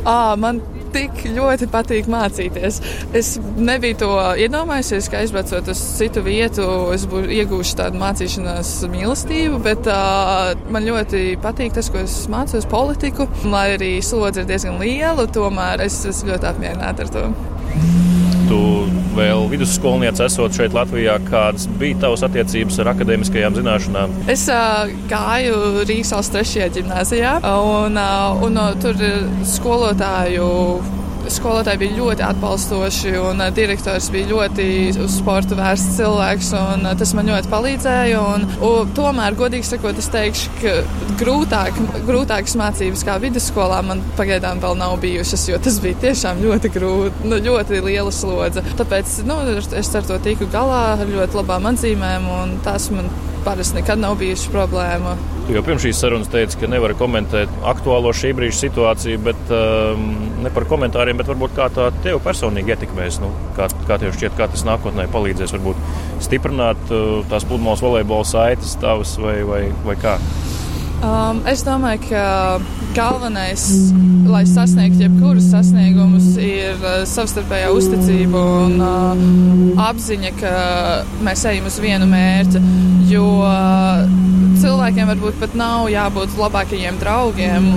À, 0.00 0.34
man 0.40 0.62
tik 0.94 1.24
ļoti 1.36 1.68
patīk 1.72 2.10
mācīties. 2.10 2.80
Es 3.16 3.32
nebiju 3.40 3.98
to 4.02 4.10
iedomājusies, 4.44 5.10
ka 5.10 5.22
aizbraucot 5.22 5.70
uz 5.72 5.82
citu 5.98 6.24
vietu, 6.26 6.66
es 6.94 7.06
iegūšu 7.10 7.78
tādu 7.80 8.00
mācīšanās 8.02 8.74
mīlestību, 8.92 9.60
bet 9.64 9.90
uh, 9.90 10.52
man 10.72 10.88
ļoti 10.88 11.24
patīk 11.42 11.76
tas, 11.76 11.90
ko 11.92 12.04
es 12.04 12.22
mācos 12.32 12.68
politiku. 12.70 13.28
Lai 13.50 13.70
arī 13.76 13.92
slodze 14.04 14.44
ir 14.44 14.50
diezgan 14.50 14.80
liela, 14.82 15.28
tomēr 15.30 15.86
es 15.86 16.02
esmu 16.10 16.34
ļoti 16.34 16.50
apmierināta 16.54 17.06
ar 17.06 17.14
to. 17.16 18.19
Tu 18.50 18.60
vēl 19.14 19.44
vidusskolniece 19.52 20.24
esot 20.26 20.56
šeit 20.56 20.74
Latvijā, 20.74 21.16
kādas 21.28 21.68
bija 21.78 22.00
tavas 22.02 22.24
attiecības 22.26 22.80
ar 22.82 22.90
akadēmiskajām 22.96 23.54
zināšanām? 23.60 24.16
Es 24.32 24.48
uh, 24.50 24.90
gāju 25.10 25.84
Rīgas 25.84 26.10
valsts 26.16 26.34
trešajā 26.34 26.70
gimnāzijā, 26.74 27.36
un, 27.46 28.00
uh, 28.00 28.42
un 28.46 28.58
uh, 28.58 28.72
tur 28.82 28.98
skolotāju 29.46 30.48
skolotāji 31.32 31.80
bija 31.82 31.96
ļoti 31.98 32.24
atbalstoši, 32.26 33.14
un 33.20 33.42
uh, 33.44 33.50
direktors 33.54 34.10
bija 34.12 34.30
ļoti 34.30 34.66
uz 35.04 35.16
sportu 35.20 35.58
vērsts 35.58 35.98
cilvēks, 36.00 36.52
uh, 36.56 36.86
tas 37.00 37.14
man 37.16 37.30
ļoti 37.32 37.50
palīdzēja. 37.52 38.20
Un, 38.34 38.46
un, 38.66 38.92
tomēr, 38.96 39.36
godīgi 39.38 39.70
sakot, 39.70 39.98
es 40.00 40.10
teikšu, 40.12 40.52
ka 40.60 40.74
grūtāk, 41.20 41.80
grūtākas 42.08 42.56
mācības 42.60 43.04
kā 43.06 43.16
vidusskolā 43.22 43.80
man 43.86 44.04
pagaidām 44.18 44.62
vēl 44.62 44.78
nav 44.80 44.96
bijušas, 45.02 45.48
jo 45.52 45.58
tas 45.62 45.80
bija 45.82 45.98
tiešām 46.06 46.42
ļoti 46.44 46.72
grūti, 46.76 47.30
nu, 47.30 47.40
ļoti 47.50 47.82
liela 47.86 48.14
slodze. 48.14 48.64
Tāpēc 48.78 49.20
nu, 49.28 49.40
es 49.56 49.94
ar 49.96 50.06
to 50.06 50.20
tiku 50.24 50.48
galā 50.52 50.84
ar 50.98 51.04
ļoti 51.08 51.40
labām 51.40 51.68
atzīmēm, 51.72 52.30
un 52.40 52.56
tas 52.66 52.90
man 52.94 53.10
parasti 53.44 53.80
nekad 53.80 54.00
nav 54.00 54.18
bijusi 54.20 54.52
problēma. 54.52 55.16
Jau 55.50 55.62
pirms 55.66 55.82
šīs 55.82 55.98
sarunas 55.98 56.28
teici, 56.30 56.58
ka 56.60 56.68
nevari 56.70 56.94
komentēt 56.94 57.50
aktuālo 57.66 58.12
šī 58.14 58.30
brīža 58.38 58.58
situāciju, 58.60 59.18
bet 59.26 59.50
um, 59.50 60.04
ne 60.44 60.52
par 60.54 60.66
komentāriem, 60.70 61.18
bet 61.18 61.30
varbūt 61.30 61.56
kā 61.56 61.66
tā 61.74 61.88
tev 62.04 62.20
personīgi 62.22 62.70
ietekmēs. 62.76 63.18
Nu, 63.22 63.32
kā, 63.56 63.66
kā 63.88 63.98
tev 63.98 64.14
šķiet, 64.14 64.36
kā 64.38 64.46
tas 64.52 64.62
nākotnē 64.68 65.08
palīdzēs 65.10 65.56
varbūt 65.56 65.82
stiprināt 66.22 66.94
uh, 66.94 67.26
tās 67.32 67.48
pludmales 67.50 67.82
volejbola 67.82 68.30
saites 68.30 68.78
tavas 68.78 69.16
vai, 69.18 69.40
vai, 69.48 69.64
vai 69.88 69.98
kā? 69.98 70.14
Um, 71.00 71.38
es 71.48 71.62
domāju, 71.64 72.10
ka 72.10 72.24
galvenais, 72.92 73.62
lai 74.28 74.42
sasniegtu 74.44 75.06
jebkurus 75.06 75.46
sasniegumus, 75.48 76.34
ir 76.36 76.76
uh, 76.84 77.06
savstarpējā 77.08 77.70
uzticība 77.72 78.42
un 78.66 78.74
uh, 78.84 79.22
apziņa, 79.86 80.32
ka 80.36 80.52
mēs 81.24 81.46
ejam 81.48 81.70
uz 81.70 81.78
vienu 81.80 82.08
mērķi. 82.10 82.60
Jo 83.08 83.24
uh, 83.46 84.04
cilvēkiem 84.60 85.08
varbūt 85.14 85.40
pat 85.40 85.56
nav 85.56 85.88
jābūt 85.88 86.36
labākajiem 86.36 87.00
draugiem, 87.00 87.72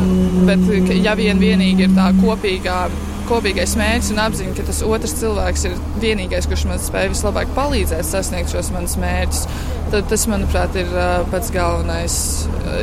bet 0.50 0.92
ja 1.00 1.16
vien 1.16 1.40
vienīgi 1.40 1.88
ir 1.88 1.96
tā 1.96 2.12
kopīgā 2.20 2.82
kopīgais 3.28 3.76
mērķis 3.80 4.12
un 4.14 4.22
apziņa, 4.24 4.56
ka 4.58 4.66
tas 4.68 4.82
otrs 4.88 5.16
cilvēks 5.20 5.68
ir 5.70 5.78
vienīgais, 6.02 6.48
kurš 6.50 6.66
man 6.70 6.82
spēj 6.82 7.12
vislabāk 7.14 7.52
palīdzēt 7.58 8.08
sasniegt 8.08 8.54
šos 8.54 8.72
manus 8.76 8.96
mērķus, 9.02 9.44
tad 9.94 10.10
tas, 10.12 10.26
manuprāt, 10.32 10.76
ir 10.80 10.90
pats 11.32 11.52
galvenais 11.54 12.18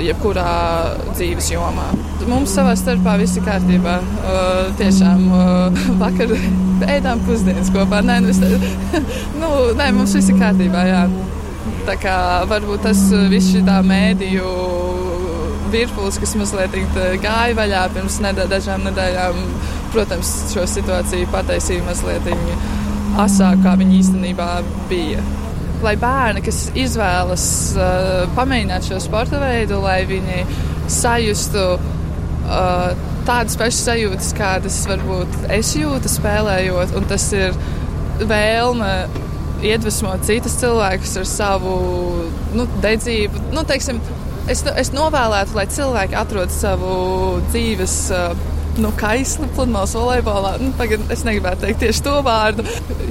jebkurā 0.04 0.50
dzīves 1.14 1.50
jomā. 1.54 1.88
Mums 2.30 2.54
savā 2.54 2.76
starpā 2.78 3.16
viss 3.20 3.38
ir 3.40 3.47
kārtībā. 3.47 3.97
Tiešām 4.78 5.26
vakar 6.02 6.35
ēdām 6.87 7.25
pusdienas 7.26 7.73
kopā. 7.75 8.02
Nē, 8.06 8.20
nu, 8.25 8.35
nu, 9.40 9.50
nē 9.78 9.90
mums 9.97 10.14
viss 10.18 10.30
ir 10.32 10.38
kārtībā. 10.40 10.87
Jā. 10.90 11.04
Tā 11.88 11.97
kā 12.00 12.16
varbūt 12.50 12.85
tas 12.87 13.00
viss 13.32 13.54
šī 13.54 13.64
tā 13.66 13.80
mēdīju 13.87 14.50
virpulis, 15.70 16.18
kas 16.20 16.35
mazliet 16.38 16.75
gāja 17.23 17.54
vaļā 17.59 17.85
pirms 17.94 18.18
nedēļ, 18.25 18.49
dažām 18.50 18.87
nedēļām 18.88 19.38
protams, 19.94 20.30
šo 20.52 20.66
situāciju 20.70 21.28
pataisīja 21.32 21.85
mazliet 21.87 22.26
asāk, 23.20 23.62
kā 23.64 23.76
viņi 23.80 24.00
īstenībā 24.00 24.49
bija. 24.90 25.23
Lai 25.80 25.94
bērni, 26.00 26.42
kas 26.44 26.66
izvēlas 26.76 27.44
uh, 27.78 28.26
pamēģināt 28.37 28.90
šo 28.90 29.00
sporta 29.00 29.40
veidu, 29.40 29.80
lai 29.80 30.02
viņi 30.09 30.44
sajustu 30.92 31.64
uh, 31.78 32.90
tādas 33.28 33.56
pašas 33.61 33.80
sajūtas, 33.88 34.30
kādas 34.37 34.78
varbūt 34.90 35.50
es 35.56 35.73
jūtu 35.78 36.12
spēlējot, 36.12 36.94
un 36.99 37.09
tas 37.11 37.26
ir 37.37 37.56
vēlme 38.20 38.92
iedvesmot 39.64 40.25
citus 40.28 40.56
cilvēkus 40.61 41.16
ar 41.20 41.28
savu 41.28 41.75
nu, 42.56 42.66
dedzību. 42.85 43.49
Nu, 43.56 43.64
teiksim, 43.68 44.00
es, 44.52 44.64
es 44.76 44.92
novēlētu, 44.97 45.56
lai 45.56 45.66
cilvēki 45.73 46.16
atrod 46.20 46.52
savu 46.54 46.94
dzīves 47.50 47.97
uh, 48.16 48.49
nu, 48.80 48.92
kaisli 48.99 49.49
pludmales 49.56 49.94
volejbolā. 49.96 50.54
Nu, 50.62 50.72
tagad 50.78 51.04
es 51.12 51.25
negribētu 51.26 51.66
teikt 51.66 51.82
tieši 51.84 52.04
to 52.06 52.16
vārdu. 52.26 52.64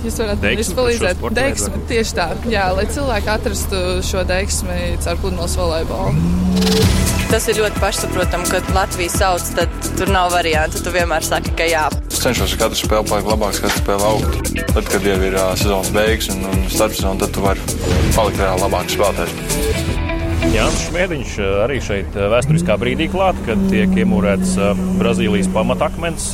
Jūs 0.06 0.20
varat 0.22 0.44
man 0.44 0.64
palīdzēt. 0.80 1.24
Deksmi, 1.40 1.84
tieši 1.92 2.18
tā, 2.18 2.30
jā, 2.52 2.66
lai 2.76 2.88
cilvēki 2.90 3.32
atrastu 3.36 3.84
šo 4.06 4.26
deksmi 4.30 4.80
caur 5.06 5.22
pludmales 5.24 5.58
volejbolu. 5.60 7.08
Tas 7.30 7.46
ir 7.46 7.60
ļoti 7.62 7.78
pašsaprotami, 7.78 8.50
ka 8.50 8.62
Latvija 8.74 9.14
sauc, 9.14 9.52
tad 9.54 9.76
tur 10.00 10.10
nav 10.10 10.32
variantu. 10.34 10.82
Tu 10.82 10.94
vienmēr 10.96 11.26
saki, 11.26 11.54
ka 11.60 11.68
jā. 11.70 11.86
Es 12.10 12.24
cenšos 12.24 12.58
katru 12.58 12.80
spēli 12.80 13.06
palikt 13.12 13.30
labāks, 13.30 13.62
katru 13.62 13.84
spēli 13.84 14.08
augt. 14.10 14.52
Tad, 14.74 14.90
kad 14.90 15.10
jau 15.14 15.22
ir 15.30 15.38
uh, 15.38 15.54
sezonas 15.54 15.94
beigas 15.94 16.34
un, 16.34 16.46
un 16.50 16.68
starpsezona, 16.74 17.22
tad 17.22 17.38
tu 17.38 17.46
vari 17.46 17.82
palikt 18.18 18.42
reāli 18.42 18.66
labāks 18.66 18.98
spēlētājs. 18.98 20.09
Jānis 20.48 20.86
Šmētiņš 20.88 21.34
arī 21.66 21.78
šeit 21.84 22.16
vēsturiskā 22.32 22.78
brīdī 22.80 23.10
klāt, 23.12 23.38
kad 23.46 23.60
tiek 23.70 23.92
iemūrēts 24.02 24.56
Brazīlijas 25.00 25.50
pamatakmens 25.54 26.30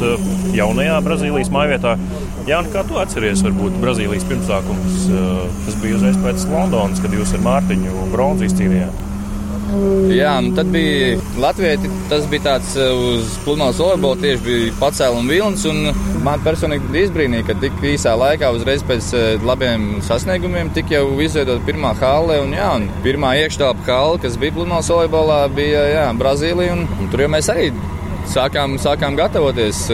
jaunajā 0.55 0.99
Brazīlijas 1.05 1.49
mājvietā. 1.53 1.95
Jānis, 2.45 2.71
kā 2.75 2.85
tu 2.85 2.99
atceries, 3.01 3.41
varbūt 3.45 3.79
Brazīlijas 3.81 4.27
pirmsākums, 4.29 5.09
tas 5.65 5.81
bija 5.81 5.97
uzreiz 5.97 6.21
pēc 6.21 6.45
Londonas, 6.53 7.01
kad 7.03 7.17
jūs 7.17 7.33
ar 7.35 7.43
Mārtiņu 7.49 8.07
bronzu 8.13 8.47
izcīnījāt. 8.47 9.14
Jā, 10.13 10.35
nu 10.45 10.51
tad 10.53 10.67
bija 10.69 11.15
Latvijai 11.41 11.89
tas 12.09 12.27
bija 12.29 12.43
tāds 12.45 12.75
eh, 12.77 12.91
uz 12.93 13.31
pludmales 13.45 13.79
volejbola 13.81 14.19
tieši 14.21 14.43
bija 14.45 14.75
pacēluma 14.77 15.31
vilnis. 15.33 15.65
Man 16.25 16.43
personīgi 16.45 17.01
izbrīnīja, 17.05 17.47
ka 17.47 17.55
tik 17.63 17.81
īsā 17.93 18.13
laikā, 18.19 18.51
uzreiz 18.53 18.85
pēc 18.85 19.09
eh, 19.17 19.45
labiem 19.45 20.03
sasniegumiem, 20.05 20.69
tika 20.75 20.99
jau 20.99 21.09
izveidota 21.25 21.65
pirmā 21.65 21.95
hale. 21.97 22.37
Un, 22.45 22.53
jā, 22.53 22.69
un 22.77 22.87
pirmā 23.05 23.33
iekštelpa 23.41 23.89
hale, 23.89 24.21
kas 24.21 24.37
bija 24.41 24.55
pludmales 24.59 24.91
volejbolā, 24.93 25.41
bija 25.57 25.83
jā, 25.95 26.07
Brazīlija. 26.21 26.77
Un, 26.77 26.85
un 27.01 27.11
tur 27.11 27.25
jau 27.25 27.33
mēs 27.33 27.49
arī 27.53 27.71
sākām, 28.29 28.77
sākām 28.81 29.17
gatavoties. 29.17 29.87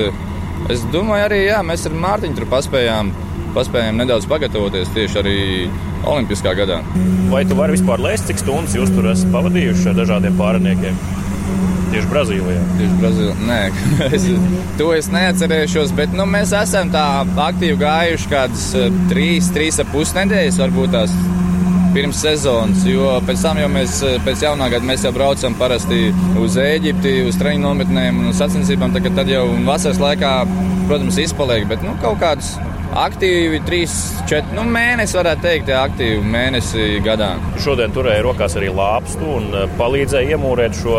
Es 0.72 0.84
domāju, 0.92 1.30
arī 1.30 1.46
jā, 1.48 1.64
mēs 1.66 1.88
ar 1.88 1.96
Mārtiņu 2.04 2.42
tur 2.42 2.52
paspējām 2.52 3.16
paspējām 3.56 4.00
nedaudz 4.02 4.28
pagatavoties 4.32 4.92
tieši 4.96 5.20
arī 5.22 5.40
Olimpiskā 6.08 6.54
gadā. 6.58 6.82
Vai 7.32 7.44
tu 7.48 7.58
vari 7.58 7.76
vispār 7.78 8.02
lēst, 8.04 8.30
cik 8.30 8.42
stundas 8.42 8.76
jūs 8.78 8.92
tur 8.96 9.12
esat 9.12 9.32
pavadījuši 9.34 9.92
ar 9.92 10.00
dažādiem 10.00 10.40
pāriniekiem? 10.40 11.02
Tieši 11.92 12.08
Brazīlijā. 12.08 12.62
Tieši 12.80 12.98
Brazīlijā. 13.02 13.36
Nē, 13.50 13.60
es, 14.16 14.26
to 14.80 14.92
es 14.96 15.12
neatcerēšos, 15.12 15.92
bet 15.98 16.16
nu, 16.16 16.26
mēs 16.30 16.54
esam 16.56 16.92
tā 16.94 17.06
aktīvi 17.50 17.78
gājuši 17.82 18.32
kādas 18.32 18.66
eh, 18.80 18.90
trīs, 19.12 19.52
trīs 19.56 19.82
ap 19.84 19.92
pus 19.92 20.16
nedēļas, 20.16 20.60
varbūt 20.64 20.96
tās 20.96 21.16
pirms 21.92 22.22
sezonas. 22.24 22.86
Jo 22.88 23.18
pēc 23.28 23.44
tam 23.44 23.60
jau 23.60 23.68
mēs, 23.74 23.98
eh, 24.08 24.18
pēc 24.24 24.46
jaunā 24.48 24.72
gada, 24.72 24.88
mēs 24.88 25.04
jau 25.04 25.12
braucam 25.16 25.58
parasti 25.60 26.14
uz 26.40 26.56
Eģipti, 26.64 27.18
uz 27.28 27.40
treniņu 27.42 27.68
nometnēm 27.68 28.24
un 28.24 28.36
sacensībām. 28.40 28.96
Tad 28.96 29.32
jau 29.32 29.46
vasaras 29.68 30.00
laikā, 30.00 30.36
protams, 30.88 31.20
izpaliek, 31.20 31.68
bet 31.68 31.84
nu, 31.84 31.98
kaut 32.04 32.24
kādas 32.24 32.56
aktīvi 32.98 33.62
3, 33.68 33.98
4 34.30 34.56
nu, 34.58 34.66
mēnesi, 34.68 35.18
varētu 35.20 35.46
teikt, 35.46 35.72
aktīvi 35.76 36.22
mēnesi 36.34 36.88
gadā. 37.06 37.34
Šodien 37.64 37.94
turēja 37.96 38.26
rokās 38.26 38.58
arī 38.60 38.72
lāpstu 38.76 39.28
un 39.38 39.52
eh, 39.56 39.68
palīdzēja 39.80 40.36
iemūrēt 40.36 40.80
šo 40.82 40.98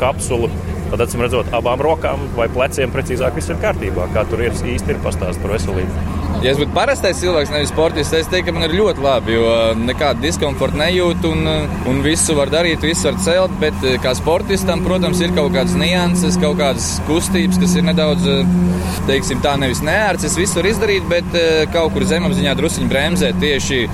kapsulu. 0.00 0.50
Tad, 0.90 1.04
acīm 1.04 1.22
redzot, 1.22 1.52
abām 1.54 1.80
rokām 1.86 2.26
vai 2.34 2.48
pleciem 2.50 2.90
precīzāk 2.90 3.38
viss 3.38 3.52
ir 3.52 3.60
kārtībā. 3.62 4.10
Kā 4.14 4.26
tur 4.30 4.42
ir 4.42 4.56
īsti 4.56 4.96
ir 4.96 5.04
pastāstīt 5.04 5.44
par 5.44 5.54
veselību. 5.54 6.19
Ja 6.40 6.54
es 6.54 6.56
būtu 6.56 6.72
parastais 6.72 7.18
cilvēks, 7.20 7.50
nevis 7.52 7.68
sportists, 7.68 8.14
es 8.16 8.28
teiktu, 8.32 8.46
ka 8.48 8.54
man 8.56 8.64
ir 8.64 8.72
ļoti 8.78 9.02
labi, 9.04 9.34
jo 9.34 9.48
nekādu 9.76 10.24
diskomfortu 10.24 10.78
nejūtu 10.80 11.32
un, 11.34 11.50
un 11.90 12.00
visu 12.00 12.32
var 12.38 12.48
darīt, 12.52 12.80
visu 12.86 13.10
var 13.10 13.18
celt. 13.20 13.58
Bet 13.60 13.84
eh, 13.84 13.98
kā 14.00 14.14
sportistam, 14.16 14.80
protams, 14.86 15.20
ir 15.20 15.34
kaut 15.36 15.52
kādas 15.52 15.76
nianses, 15.76 16.38
kaut 16.40 16.56
kādas 16.62 16.94
kustības, 17.04 17.60
kas 17.60 17.76
ir 17.76 17.84
nedaudz, 17.90 18.24
eh, 18.24 18.56
teiksim, 19.10 19.44
tā 19.44 19.58
nevis 19.60 19.84
neērts. 19.84 20.30
Es 20.30 20.38
visu 20.40 20.62
varu 20.62 20.72
izdarīt, 20.72 21.12
bet 21.12 21.36
eh, 21.36 21.66
kaut 21.74 21.92
kur 21.92 22.08
zemapziņā 22.08 22.56
druskuļi 22.56 22.90
bremzē 22.94 23.34
tieši 23.42 23.84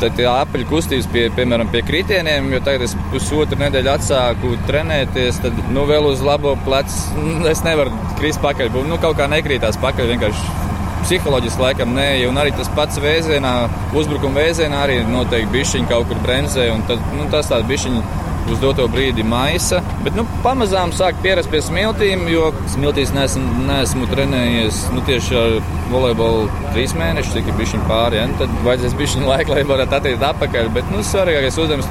tad 0.00 0.20
apaļu 0.28 0.68
kustības, 0.68 1.08
pie, 1.12 1.26
piemēram, 1.36 1.68
pie 1.72 1.80
kritieniem, 1.84 2.52
jo 2.54 2.60
tagad 2.64 2.86
es 2.86 2.96
pusotru 3.12 3.58
nedēļu 3.60 3.90
atsāku 3.92 4.54
trenēties, 4.68 5.42
tad 5.44 5.56
nu, 5.72 5.84
vēl 5.88 6.12
uz 6.12 6.24
labo 6.24 6.54
plecu 6.68 7.24
es 7.52 7.64
nevaru 7.64 7.92
krist 8.20 8.44
pakaļ. 8.44 8.82
Nu, 8.88 9.00
kaut 9.00 9.16
kā 9.20 9.28
nekrītās 9.32 9.80
pakaļ, 9.80 10.12
vienkārši 10.14 10.69
psiholoģiski 11.04 11.64
laikam 11.64 11.94
nē, 11.96 12.08
un 12.28 12.40
arī 12.40 12.54
tas 12.56 12.70
pats 12.76 13.00
vēzienā, 13.02 13.54
uzbrukuma 13.96 14.42
vēzienā 14.42 14.82
arī 14.86 15.00
noteikti 15.08 15.54
bišķiņi 15.54 15.90
kaut 15.90 16.10
kur 16.10 16.20
bremzē, 16.24 16.70
un 16.74 16.84
tad, 16.88 17.02
nu, 17.16 17.28
tas 17.32 17.50
tāds 17.50 17.68
bišķiņi 17.70 18.02
uz 18.50 18.60
doto 18.62 18.86
brīdi 18.90 19.24
maisa. 19.26 19.80
Bet 20.04 20.16
nu, 20.18 20.24
pamazām 20.44 20.94
sāk 20.96 21.18
pierast 21.24 21.50
pie 21.52 21.60
smiltīm, 21.64 22.26
jo 22.32 22.50
smiltīs 22.72 23.12
neesmu, 23.14 23.64
neesmu 23.68 24.08
trenējies 24.10 24.82
nu, 24.94 25.02
tieši 25.06 25.36
ar 25.40 25.56
volejbolu 25.92 26.46
trīs 26.74 26.94
mēnešus, 26.98 27.34
cik 27.36 27.50
ir 27.50 27.58
bijuši 27.60 27.82
pāri. 27.90 28.20
Ja? 28.20 28.28
Tad 28.40 28.54
vajadzēs 28.66 28.96
bijuši 28.98 29.26
laika, 29.26 29.54
lai 29.54 29.66
varētu 29.68 29.98
attiekt 29.98 30.24
atpakaļ. 30.30 30.72
Bet 30.76 30.90
nu, 30.94 31.04
svarīgākais 31.06 31.60
uzdevums 31.62 31.90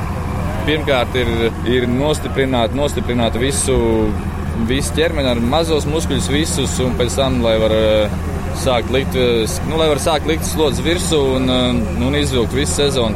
pirmkārt 0.67 1.15
ir, 1.17 1.29
ir 1.69 1.87
nostiprināt, 1.91 2.75
nostiprināt 2.77 3.37
visu, 3.41 3.77
visu 4.69 4.97
ķermeni 4.97 5.31
ar 5.31 5.39
mazos 5.41 5.87
muskuļus, 5.89 6.33
visus, 6.33 6.75
un 6.83 6.97
pēc 6.99 7.15
tam, 7.21 7.39
lai 7.45 7.55
varētu 7.61 8.37
sākt 8.59 8.91
likt, 8.93 9.15
eh, 9.15 9.47
nu, 9.69 9.77
lai 9.79 9.87
var 9.91 10.01
sākt 10.03 10.27
likt 10.29 10.45
slodzes 10.47 10.83
virsū 10.85 11.19
un, 11.37 11.49
eh, 11.49 12.03
un 12.07 12.15
izvilkt 12.15 12.53
visu 12.55 12.75
sezonu. 12.75 13.15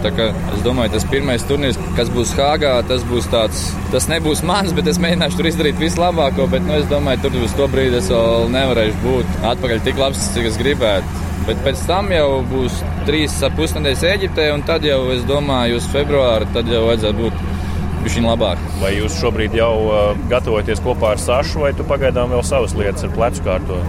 Es 0.53 0.61
domāju, 0.65 0.93
tas 0.93 1.05
pirmais 1.11 1.43
turnīrs, 1.49 1.79
kas 1.97 2.09
būs 2.09 2.33
Hāgā, 2.37 2.75
tas 2.87 3.03
būs 3.03 3.27
tāds, 3.31 3.71
tas 3.91 4.07
nebūs 4.07 4.43
mans, 4.43 4.73
bet 4.73 4.87
es 4.87 4.97
mēģināšu 4.97 5.37
tur 5.37 5.49
izdarīt 5.51 5.81
vislabāko, 5.81 6.49
bet 6.49 6.61
nu, 6.61 6.73
es 6.73 6.85
domāju, 6.85 7.21
tur 7.21 7.43
uz 7.43 7.53
to 7.53 7.67
brīdi 7.67 7.99
es 7.99 8.09
vēl 8.09 8.49
nevarēšu 8.53 9.03
būt 9.03 9.25
atpakaļ 9.51 9.83
tik 9.83 9.97
labs, 9.97 10.33
cik 10.33 10.45
es 10.45 10.57
gribētu. 10.57 11.21
Bet 11.47 11.57
pēc 11.65 11.87
tam 11.87 12.07
jau 12.11 12.43
būs 12.47 12.83
trīs 13.05 13.35
pusnedēļas 13.57 14.03
Eģiptē, 14.13 14.53
un 14.53 14.63
tad 14.63 14.85
jau, 14.87 15.01
es 15.11 15.25
domāju, 15.27 15.81
uz 15.81 15.87
februāru 15.91 16.47
tad 16.53 16.71
jau 16.71 16.85
vajadzētu 16.87 17.19
būt 17.19 17.62
bišķiņ 18.05 18.29
labāk. 18.29 18.63
Vai 18.81 18.93
jūs 18.97 19.17
šobrīd 19.21 19.57
jau 19.57 19.73
uh, 19.87 20.23
gatavojaties 20.31 20.83
kopā 20.83 21.13
ar 21.15 21.21
Sašu, 21.21 21.63
vai 21.65 21.73
tu 21.77 21.85
pagaidām 21.87 22.33
vēl 22.33 22.43
savas 22.47 22.75
lietas 22.77 23.07
ar 23.07 23.13
plecu 23.15 23.45
kārto? 23.45 23.79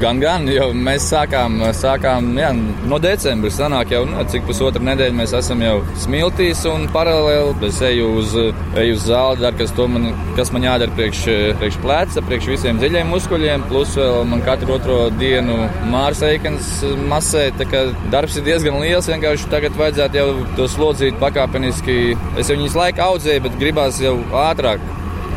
Gan, 0.00 0.18
gan, 0.18 0.46
jau 0.48 0.70
mēs 0.74 1.04
sākām, 1.10 1.58
sākām 1.76 2.30
jā, 2.40 2.50
no 2.88 2.98
decembra. 3.02 3.50
Sanāk 3.54 3.92
jau, 3.92 4.02
nu, 4.08 4.22
cik 4.32 4.46
pusotra 4.48 4.82
nedēļa 4.82 5.16
mēs 5.18 5.34
esam 5.36 5.60
jau 5.62 5.74
smiltīs 6.00 6.64
un 6.70 6.86
paralēli 6.94 7.68
es 7.68 7.80
eju 7.84 8.08
uz, 8.20 8.32
eju 8.80 8.96
uz 8.96 9.04
zāli, 9.04 9.42
dar, 9.44 9.54
kas, 9.58 9.74
man, 9.92 10.08
kas 10.38 10.50
man 10.54 10.66
jādara 10.66 10.94
priekš, 10.96 11.20
priekš 11.60 11.78
pleca, 11.84 12.24
priekš 12.26 12.48
visiem 12.54 12.80
dziļiem 12.80 13.12
muskuļiem, 13.12 13.66
plus 13.70 13.94
vēl 13.98 14.24
man 14.30 14.42
katru 14.46 14.74
otro 14.78 14.98
dienu 15.20 15.58
Mārs 15.92 16.24
Eikens 16.26 16.70
masē, 17.10 17.46
tā 17.58 17.68
kā 17.68 17.84
darbs 18.12 18.38
ir 18.40 18.48
diezgan 18.48 18.80
liels, 18.82 19.08
vienkārši 19.12 19.50
tagad 19.52 19.76
vajadzētu 19.78 20.20
jau 20.20 20.28
to 20.58 20.68
slodzīt 20.70 21.20
pakāpeniski. 21.22 21.98
Es 22.40 22.50
jau 22.50 22.58
viņas 22.58 22.78
laika 22.78 23.10
audzēju, 23.10 23.44
bet 23.46 23.60
gribās 23.64 24.02
jau 24.04 24.18
ātrāk 24.44 24.84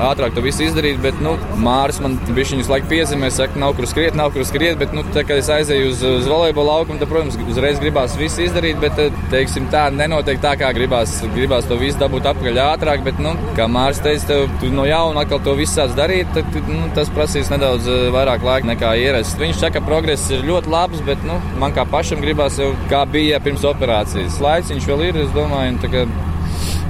ātrāk 0.03 0.35
to 0.35 0.43
visu 0.45 0.65
izdarīt. 0.67 0.99
Bet, 1.01 1.17
nu, 1.23 1.35
Māris 1.61 1.99
man 2.03 2.17
bija 2.27 2.47
viņas 2.53 2.69
laika 2.71 2.89
piezīmē, 2.91 3.29
saka, 3.33 3.59
nav 3.59 3.75
kur 3.77 3.87
skriet, 3.89 4.17
nav 4.17 4.31
kur 4.35 4.45
skriet. 4.47 4.77
Bet, 4.79 4.93
nu, 4.95 5.03
tā, 5.15 5.23
kad 5.27 5.41
es 5.41 5.49
aizēju 5.53 5.91
uz, 5.91 6.03
uz 6.21 6.29
volejbola 6.29 6.79
laukumu, 6.79 6.99
tad, 7.01 7.09
protams, 7.11 7.37
uzreiz 7.47 7.81
gribās 7.81 8.17
visu 8.19 8.45
izdarīt. 8.45 8.79
Bet, 8.83 8.99
teiksim, 9.33 9.69
tā 9.73 9.87
nenotiek 9.93 10.41
tā, 10.43 10.53
kā 10.59 10.71
gribās. 10.77 11.17
Gribās 11.35 11.67
to 11.69 11.79
visu 11.81 11.99
dabūt 12.01 12.29
apakaļ 12.31 12.61
ātrāk. 12.67 13.03
Bet, 13.07 13.21
nu, 13.23 13.33
kā 13.57 13.69
Māris 13.71 14.01
teica, 14.03 14.29
tev, 14.33 14.45
tu 14.61 14.71
no 14.73 14.85
jauna 14.87 15.25
atkal 15.25 15.41
to 15.45 15.57
visu 15.57 15.77
sāc 15.79 15.95
darīt, 15.97 16.29
tad 16.35 16.57
nu, 16.69 16.83
tas 16.97 17.11
prasīs 17.13 17.51
nedaudz 17.53 17.89
eh, 17.91 18.07
vairāk 18.13 18.45
laika 18.45 18.71
nekā 18.73 18.93
ierasts. 19.01 19.37
Viņš 19.41 19.61
saka, 19.63 19.79
ka 19.79 19.87
progress 19.87 20.29
ir 20.33 20.45
ļoti 20.47 20.71
labs, 20.73 21.03
bet 21.07 21.21
nu, 21.27 21.39
man 21.61 21.75
kā 21.75 21.85
pašam 21.89 22.21
gribās 22.23 22.57
jau 22.61 22.71
kā 22.91 23.03
bija 23.09 23.41
pirms 23.43 23.65
operācijas. 23.67 24.41
Laiks 24.43 24.73
viņš 24.73 24.89
vēl 24.89 25.05
ir, 25.09 25.21
es 25.25 25.35
domāju, 25.35 25.75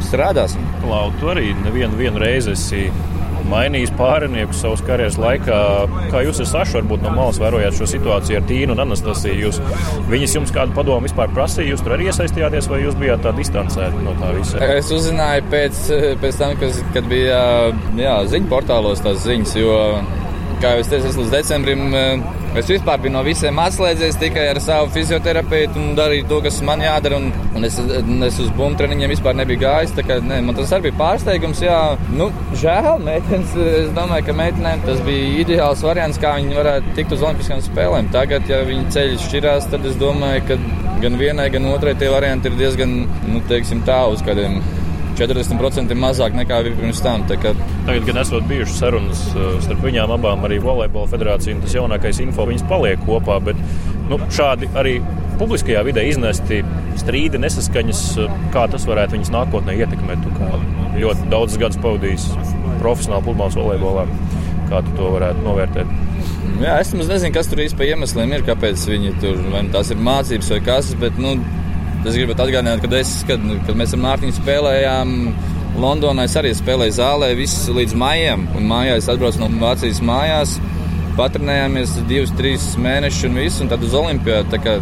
strādāsim. 0.08 0.64
Lau, 0.88 1.12
tu 1.22 1.32
arī 1.34 1.52
nevienu 1.66 2.00
vienu 2.00 2.24
reizi 2.24 2.56
esi 2.56 2.88
mainījis 3.48 3.94
pārinieku 3.98 4.56
savas 4.56 4.82
karjeras 4.86 5.18
laikā. 5.22 5.58
Kā 6.12 6.24
jūs 6.26 6.42
esat 6.44 6.52
saši, 6.52 6.76
varbūt 6.80 7.06
no 7.06 7.14
malas 7.16 7.40
vērojāt 7.42 7.78
šo 7.78 7.88
situāciju 7.94 8.40
ar 8.42 8.46
Tīnu 8.50 8.76
un 8.76 8.84
Anastasiju? 8.84 9.38
Jūs, 9.46 9.62
viņas 10.12 10.36
jums 10.38 10.54
kādu 10.56 10.76
padomu 10.78 11.08
vispār 11.08 11.32
prasīja, 11.36 11.72
jūs 11.72 11.84
tur 11.86 11.96
arī 11.96 12.10
iesaistījāties, 12.12 12.70
vai 12.72 12.82
jūs 12.84 12.98
bijāt 13.00 13.24
tā 13.26 13.34
distancēti 13.38 14.04
no 14.04 14.16
tā 14.20 14.34
visa? 14.36 14.62
Es 14.78 14.92
uzzināju 14.94 15.48
pēc, 15.54 15.84
pēc 16.24 16.40
tam, 16.42 16.56
kas, 16.62 16.82
kad 16.96 17.08
bija 17.12 17.42
ziņu 18.32 18.52
portālos 18.52 19.04
tās 19.06 19.24
ziņas, 19.26 19.56
jo, 19.62 19.78
kā 20.62 20.76
jau 20.76 20.84
es 20.84 20.92
teicu, 20.92 21.12
es 21.12 21.22
līdz 21.22 21.34
decembrim 21.34 21.88
Es 22.58 22.66
vispār 22.72 22.98
biju 22.98 23.14
no 23.14 23.20
visiem 23.22 23.60
atslēdzies 23.62 24.16
tikai 24.18 24.48
ar 24.50 24.58
savu 24.64 24.88
fizioterapeitu 24.96 25.78
un 25.78 25.92
darīju 25.98 26.26
to, 26.30 26.40
kas 26.46 26.56
man 26.66 26.82
jādara. 26.82 27.20
Un, 27.20 27.28
un 27.54 27.68
es, 27.68 27.76
es 27.78 28.40
uz 28.42 28.50
bumbu 28.56 28.80
treniņiem 28.80 29.12
vispār 29.14 29.38
nebiju 29.38 29.62
gājis. 29.62 29.94
Kā, 30.08 30.18
ne, 30.26 30.40
man 30.46 30.58
tas 30.58 30.74
arī 30.74 30.88
bija 30.88 30.98
pārsteigums. 30.98 31.62
Jā, 31.62 31.78
nu, 32.18 32.32
žēl, 32.58 32.90
meitenes. 33.06 33.54
Es 33.84 33.92
domāju, 33.98 34.26
ka 34.30 34.38
meitenēm 34.40 34.82
tas 34.88 35.04
bija 35.06 35.30
ideāls 35.44 35.86
variants, 35.86 36.18
kā 36.24 36.34
viņi 36.40 36.58
varētu 36.58 36.98
tikt 36.98 37.14
uz 37.14 37.28
Olimpiskajām 37.28 37.62
spēlēm. 37.68 38.10
Tagad, 38.16 38.50
ja 38.50 38.64
viņi 38.66 38.90
ceļš 38.96 39.28
šķirās, 39.28 39.70
tad 39.76 39.86
es 39.86 40.02
domāju, 40.02 40.48
ka 40.50 40.58
gan 41.04 41.22
vienai, 41.22 41.52
gan 41.54 41.70
otrai 41.70 41.94
tie 42.00 42.10
varianti 42.10 42.50
ir 42.50 42.58
diezgan, 42.58 43.04
nu, 43.30 43.44
teiksim, 43.52 43.86
tā 43.86 44.02
uz 44.10 44.26
kādiem 44.26 44.64
40% 45.18 45.98
mazāk 45.98 46.36
nekā 46.38 46.62
bija 46.66 46.78
pirms 46.78 47.02
tam. 47.04 47.24
Tagad, 47.30 47.60
gan 48.08 48.22
esot 48.22 48.46
bijušas 48.50 48.82
sarunas 48.82 49.24
uh, 49.34 49.56
starp 49.64 49.82
viņām 49.86 50.14
abām, 50.18 50.46
arī 50.46 50.60
Volejbola 50.64 51.10
federācija 51.12 51.58
un 51.58 51.64
tas 51.66 51.76
jaunākais 51.78 52.22
info, 52.24 52.46
viņas 52.50 52.68
paliek 52.70 53.02
kopā. 53.08 53.40
Bet 53.50 53.60
nu, 54.12 54.20
šādi 54.34 54.70
arī 54.78 54.98
publiskajā 55.38 55.84
vidē 55.88 56.06
iznesti 56.10 56.64
strīdi, 57.02 57.42
nesaskaņas, 57.42 58.04
uh, 58.22 58.42
kā 58.54 58.68
tas 58.72 58.86
varētu 58.90 59.18
viņas 59.18 59.34
nākotnē 59.34 59.78
ietekmēt. 59.82 60.28
Ļoti 60.98 61.32
daudz 61.34 61.58
gadus 61.62 61.82
pavadījis 61.82 62.30
profesionāli 62.82 63.26
pludmales 63.28 63.58
volejbolā. 63.58 64.06
Kā 64.68 64.82
tu 64.84 64.94
to 64.98 65.14
varētu 65.14 65.44
novērtēt? 65.46 65.92
Jā, 66.58 66.80
es 66.82 66.92
nezinu, 66.98 67.32
kas 67.36 67.48
tur 67.52 67.62
īstenībā 67.64 68.26
ir, 68.40 68.44
kāpēc 68.48 68.84
viņi 68.90 69.14
tur 69.22 69.38
vai 69.54 69.62
nu 69.68 69.72
tās 69.76 69.92
ir 69.94 70.02
mācības 70.02 70.50
vai 70.56 70.60
kas. 70.66 70.90
Bet, 71.00 71.20
nu, 71.22 71.36
Es 72.06 72.16
gribētu 72.16 72.46
atgādināt, 72.46 72.82
kad, 72.84 72.94
es, 73.00 73.14
kad, 73.28 73.42
kad 73.68 73.78
mēs 73.80 73.96
ar 73.96 74.04
Mārtiņu 74.04 74.36
spēlējām 74.38 75.16
Londonā 75.78 76.26
es 76.26 76.34
arī 76.40 76.54
spēlēju 76.58 76.96
zālē 76.98 77.34
visu 77.38 77.76
līdz 77.76 77.94
maijam, 78.02 78.48
un 78.58 78.66
mājā 78.70 78.96
es 78.98 79.10
atbraucu 79.12 79.44
no 79.44 79.50
Vācijas 79.62 80.00
mājās. 80.02 80.56
Patrenējāmies 81.18 81.96
divus, 82.10 82.34
trīs 82.38 82.66
mēnešus 82.82 83.28
un 83.28 83.38
visu, 83.38 83.62
un 83.64 83.70
tad 83.70 83.86
uz 83.86 83.94
Olimpijādu. 83.98 84.78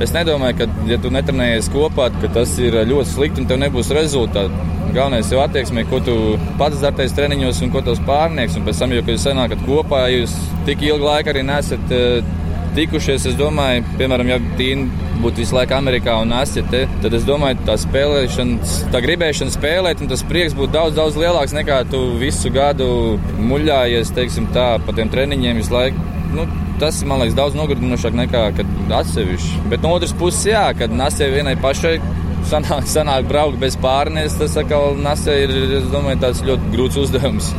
Es 0.00 0.14
nedomāju, 0.16 0.56
ka, 0.56 0.66
ja 0.88 0.96
tu 1.00 1.12
netrenējies 1.12 1.68
kopā, 1.72 2.08
ka 2.22 2.30
tas 2.32 2.54
ir 2.60 2.78
ļoti 2.88 3.10
slikti 3.10 3.42
un 3.42 3.48
tev 3.50 3.60
nebūs 3.60 3.92
rezultāti. 3.96 4.68
Galvenais 4.94 5.28
ir 5.30 5.42
attieksme, 5.42 5.84
ko 5.90 6.00
tu 6.04 6.14
pats 6.58 6.80
darīsi 6.82 7.18
treniņos 7.18 7.60
un 7.66 7.72
ko 7.74 7.84
tavs 7.84 8.00
pārnieks. 8.08 8.56
Un 8.56 8.64
pēc 8.66 8.80
tam, 8.80 8.94
jau, 8.96 9.04
kad 9.04 9.14
jūs 9.14 9.26
sanākat 9.28 9.60
kopā, 9.66 10.06
jūs 10.14 10.32
tik 10.68 10.86
ilgu 10.88 11.04
laiku 11.04 11.34
arī 11.34 11.44
nesat 11.46 11.92
uh, 11.94 12.32
tikušies. 12.76 13.26
Es 13.30 13.36
domāju, 13.38 13.84
piemēram, 13.98 14.30
ja 14.30 14.38
Tīna 14.58 15.08
būtu 15.20 15.42
visu 15.42 15.56
laiku 15.56 15.76
Amerikā 15.76 16.16
un 16.22 16.32
Asija 16.36 16.64
te, 16.72 16.84
tad 17.02 17.14
es 17.16 17.26
domāju, 17.28 17.60
tā 17.66 17.76
spēlēšana, 17.80 18.70
tā 18.94 19.02
gribēšana 19.04 19.54
spēlēt, 19.54 20.02
un 20.02 20.10
tas 20.12 20.24
prieks 20.28 20.56
būtu 20.56 20.72
daudz, 20.76 20.96
daudz 20.96 21.18
lielāks 21.20 21.54
nekā 21.56 21.82
tu 21.92 22.02
visu 22.20 22.52
gadu 22.54 23.18
muļājies, 23.50 24.14
teiksim 24.16 24.48
tā, 24.54 24.72
pa 24.86 24.96
tiem 24.96 25.12
treniņiem 25.12 25.60
visu 25.60 25.76
laiku. 25.76 26.08
Nu, 26.34 26.46
tas 26.80 27.02
man 27.04 27.20
liekas 27.20 27.36
daudz 27.36 27.58
nogurdinošāk 27.58 28.16
nekā 28.16 28.46
atsevišķi. 29.00 29.66
Bet 29.72 29.84
no 29.84 29.92
otras 29.98 30.14
puses, 30.16 30.46
jā, 30.52 30.68
kad 30.78 30.94
Nasē 30.94 31.28
vienai 31.34 31.56
pašai 31.60 31.98
sanāk, 32.48 32.86
sanāk 32.88 33.28
braukt 33.28 33.60
bez 33.60 33.76
pārnes, 33.80 34.38
tas 34.40 34.56
atkal 34.60 34.96
Nasē 35.00 35.36
ir, 35.44 35.54
es 35.82 35.90
domāju, 35.92 36.22
tāds 36.24 36.44
ļoti 36.46 36.74
grūts 36.76 37.02
uzdevums 37.04 37.52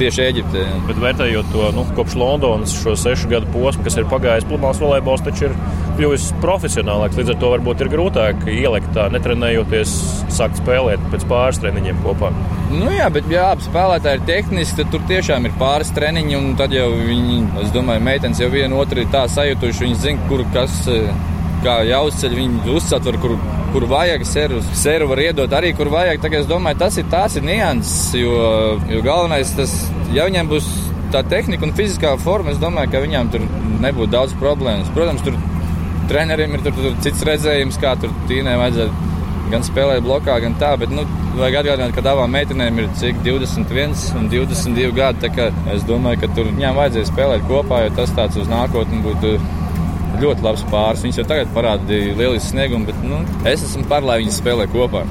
tieši 0.00 0.24
Eģiptē. 0.26 0.64
Bet 0.88 1.00
vērtējot 1.02 1.50
to 1.54 1.70
nu, 1.76 1.84
kopš 1.96 2.16
Londonas 2.20 2.74
šo 2.80 2.96
sešu 2.98 3.30
gadu 3.32 3.50
posmu, 3.54 3.84
kas 3.86 3.98
ir 4.00 4.08
pagājis, 4.10 4.46
pludmales 4.48 4.80
volejbols 4.82 5.24
taču 5.26 5.48
ir 5.48 5.56
kļuvis 5.96 6.28
profesionālāks. 6.42 7.18
Līdz 7.20 7.34
ar 7.34 7.38
to 7.42 7.52
varbūt 7.54 7.84
ir 7.84 7.92
grūtāk 7.92 8.48
ielikt 8.52 8.90
tā, 8.96 9.06
netrenējoties, 9.14 9.94
sākt 10.36 10.60
spēlēt 10.60 11.02
pēc 11.12 11.24
pāris 11.30 11.60
treniņiem 11.62 12.02
kopā. 12.04 12.32
Nu 12.72 12.90
jā, 12.92 13.06
bet 13.14 13.30
ja 13.32 13.50
abi 13.54 13.64
spēlētāji 13.66 14.20
ir 14.20 14.26
tehniski, 14.28 14.82
tad 14.82 14.92
tur 14.92 15.06
tiešām 15.08 15.48
ir 15.48 15.56
pāris 15.60 15.92
treniņi. 15.96 16.42
Tad 16.60 16.74
jau 16.76 16.90
viņi, 16.98 17.40
es 17.64 17.72
domāju, 17.74 18.04
meitenes 18.10 18.42
jau 18.42 18.50
viena 18.52 18.76
otru 18.80 19.02
ir 19.02 19.08
tā 19.14 19.24
sajūtuši, 19.32 19.86
viņi 19.86 20.02
zina, 20.02 20.28
kur 20.30 20.44
kas 20.54 20.84
kā 21.64 21.76
jāuzceļ, 21.88 22.36
viņi 22.40 22.74
uzsver, 22.76 23.18
kur, 23.22 23.36
kur 23.74 23.86
vajag 23.90 24.24
seru. 24.28 24.62
Seru 24.76 25.08
var 25.10 25.22
iedot 25.24 25.56
arī, 25.56 25.72
kur 25.76 25.90
vajag. 25.92 26.20
Tagad 26.24 26.44
es 26.44 26.50
domāju, 26.50 26.80
tas 26.84 26.98
ir 27.00 27.08
tās 27.12 27.36
ir 27.38 27.46
nianses, 27.46 28.14
jo, 28.20 28.36
jo 28.90 29.02
galvenais 29.06 29.54
tas, 29.56 29.74
ja 30.14 30.28
viņiem 30.28 30.52
būs 30.52 30.70
tā 31.14 31.22
tehnika 31.30 31.66
un 31.66 31.74
fiziskā 31.76 32.16
forma, 32.22 32.52
es 32.52 32.62
domāju, 32.62 32.92
ka 32.92 33.04
viņām 33.04 33.34
tur 33.34 33.44
nebūtu 33.82 34.12
daudz 34.14 34.34
problēmas. 34.40 34.90
Protams, 34.94 35.24
tur 35.26 35.36
trenerim 36.10 36.54
ir 36.56 36.64
tur, 36.64 36.74
tur 36.78 36.96
cits 37.04 37.24
redzējums, 37.26 37.78
kā 37.82 37.94
tur 38.00 38.14
tīnē 38.30 38.56
vajadzētu 38.60 39.12
gan 39.50 39.62
spēlēt 39.66 40.02
blokā, 40.06 40.38
gan 40.42 40.56
tā. 40.60 40.72
Bet, 40.80 40.92
nu, 40.94 41.04
vajag 41.36 41.60
atgādināt, 41.60 41.94
ka 41.94 42.04
abām 42.12 42.32
meitenēm 42.34 42.80
ir 42.82 42.88
cik 42.98 43.20
21 43.26 43.94
un 44.18 44.30
22 44.32 44.90
gadi. 44.96 45.30
Es 45.74 45.86
domāju, 45.86 46.24
ka 46.24 46.32
tur 46.36 46.50
viņām 46.50 46.78
vajadzēja 46.80 47.10
spēlēt 47.12 47.46
kopā, 47.50 47.84
jo 47.86 47.94
tas 48.00 48.14
tāds 48.16 48.40
uz 48.40 48.50
nākotni 48.50 49.02
būtu 49.04 49.36
ļoti 50.22 50.46
labs 50.46 50.64
pāris. 50.72 51.04
Viņas 51.04 51.20
jau 51.22 51.26
tagad 51.32 51.52
parādīja 51.56 52.16
lielisku 52.18 52.52
sniegumu, 52.52 52.88
bet 52.90 53.04
nu, 53.04 53.20
es 53.48 53.64
esmu 53.66 53.86
par, 53.90 54.06
lai 54.06 54.20
viņas 54.22 54.40
spēlē 54.42 54.68
kopā. 54.72 55.04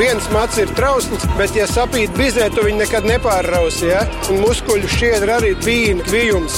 Viens 0.00 0.24
mats 0.32 0.56
ir 0.56 0.70
trausls, 0.72 1.26
bet, 1.36 1.52
ja 1.58 1.66
sapīt 1.68 2.14
bizē, 2.16 2.46
tu 2.54 2.64
viņu 2.64 2.80
nekad 2.80 3.04
nepārrausi. 3.08 3.90
Ja? 3.90 4.06
Un 4.32 4.40
muskuļu 4.46 4.88
šķiedra 4.88 5.40
arī 5.40 5.52
bija 5.60 5.98
kvijums. 6.06 6.56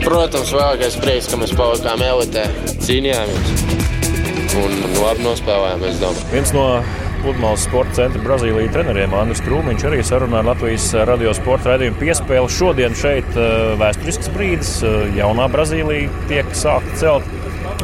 Protams, 0.00 0.50
vēlākais 0.56 0.98
prieks, 1.02 1.30
ka 1.30 1.38
mēs 1.38 1.54
palikām 1.54 2.02
elitē, 2.02 2.48
cīnījāmies 2.82 3.78
un 4.58 4.74
labi 4.98 5.22
nospēlējām, 5.22 5.86
es 5.86 6.00
domāju. 6.02 6.26
Viens 6.32 6.52
no 6.56 6.66
pludmales 7.20 7.64
sporta 7.66 7.96
centra 8.00 8.22
Brazīlijas 8.24 8.72
treneriem 8.74 9.12
Andris 9.16 9.42
Krūmiņš 9.44 9.84
arī 9.88 10.00
sarunā 10.06 10.40
ar 10.40 10.48
Latvijas 10.50 10.88
radio 11.08 11.34
sporta 11.36 11.72
raidījumu 11.72 12.00
piespēli. 12.00 12.52
Šodien 12.56 12.96
šeit 12.98 13.36
eh, 13.36 13.74
vēsturisks 13.80 14.32
brīdis, 14.34 14.72
eh, 14.86 14.98
jaunā 15.18 15.48
Brazīlija 15.52 16.10
tiek 16.30 16.50
sākta 16.56 16.96
celt. 17.00 17.30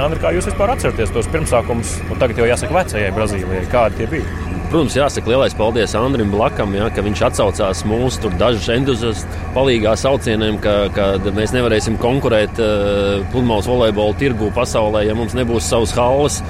Andri, 0.03 0.21
kā 0.21 0.33
jūs 0.37 0.49
vispār 0.51 0.75
atceraties 0.75 1.13
tos 1.15 1.29
pirmsākumus? 1.33 1.95
Nu, 2.11 2.19
tagad 2.21 2.41
jau 2.41 2.49
jāsaka 2.49 2.77
vecajai 2.77 3.15
Brazīlijai, 3.17 3.65
kādi 3.73 4.03
tie 4.03 4.09
bija. 4.17 4.47
Protams, 4.67 4.97
jāsaka 4.99 5.31
lielais 5.31 5.55
paldies 5.57 5.95
Andrim 5.97 6.33
Blakam, 6.35 6.73
ja, 6.77 6.89
ka 6.93 7.05
viņš 7.07 7.21
atsaucās 7.29 7.85
mūsu 7.87 8.33
dažus 8.41 8.67
entuziastu 8.75 9.45
palīgā 9.55 9.93
saucieniem, 10.01 10.59
ka, 10.65 10.75
ka 10.97 11.07
mēs 11.37 11.55
nevarēsim 11.55 12.01
konkurēt 12.03 12.59
uh, 12.59 13.23
pludmales 13.33 13.69
volejbola 13.71 14.19
tirgu 14.19 14.51
pasaulē, 14.57 15.07
ja 15.07 15.15
mums 15.17 15.37
nebūs 15.39 15.71
savas 15.71 15.95
halles. 15.97 16.41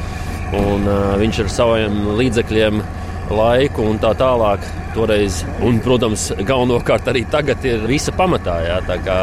Un, 0.54 0.86
uh, 0.86 1.16
viņš 1.18 1.42
ar 1.42 1.48
saviem 1.50 1.96
līdzekļiem, 2.20 2.82
laiku 3.34 3.86
un 3.90 3.98
tā 4.02 4.12
tālāk. 4.18 4.66
Toreiz, 4.96 5.42
un, 5.66 5.80
protams, 5.84 6.30
galvenokārt 6.46 7.10
arī 7.10 7.26
tagad 7.28 7.64
ir 7.68 7.82
visa 7.88 8.14
pamatā. 8.16 8.54
Jā, 8.64 8.78
kā, 9.04 9.18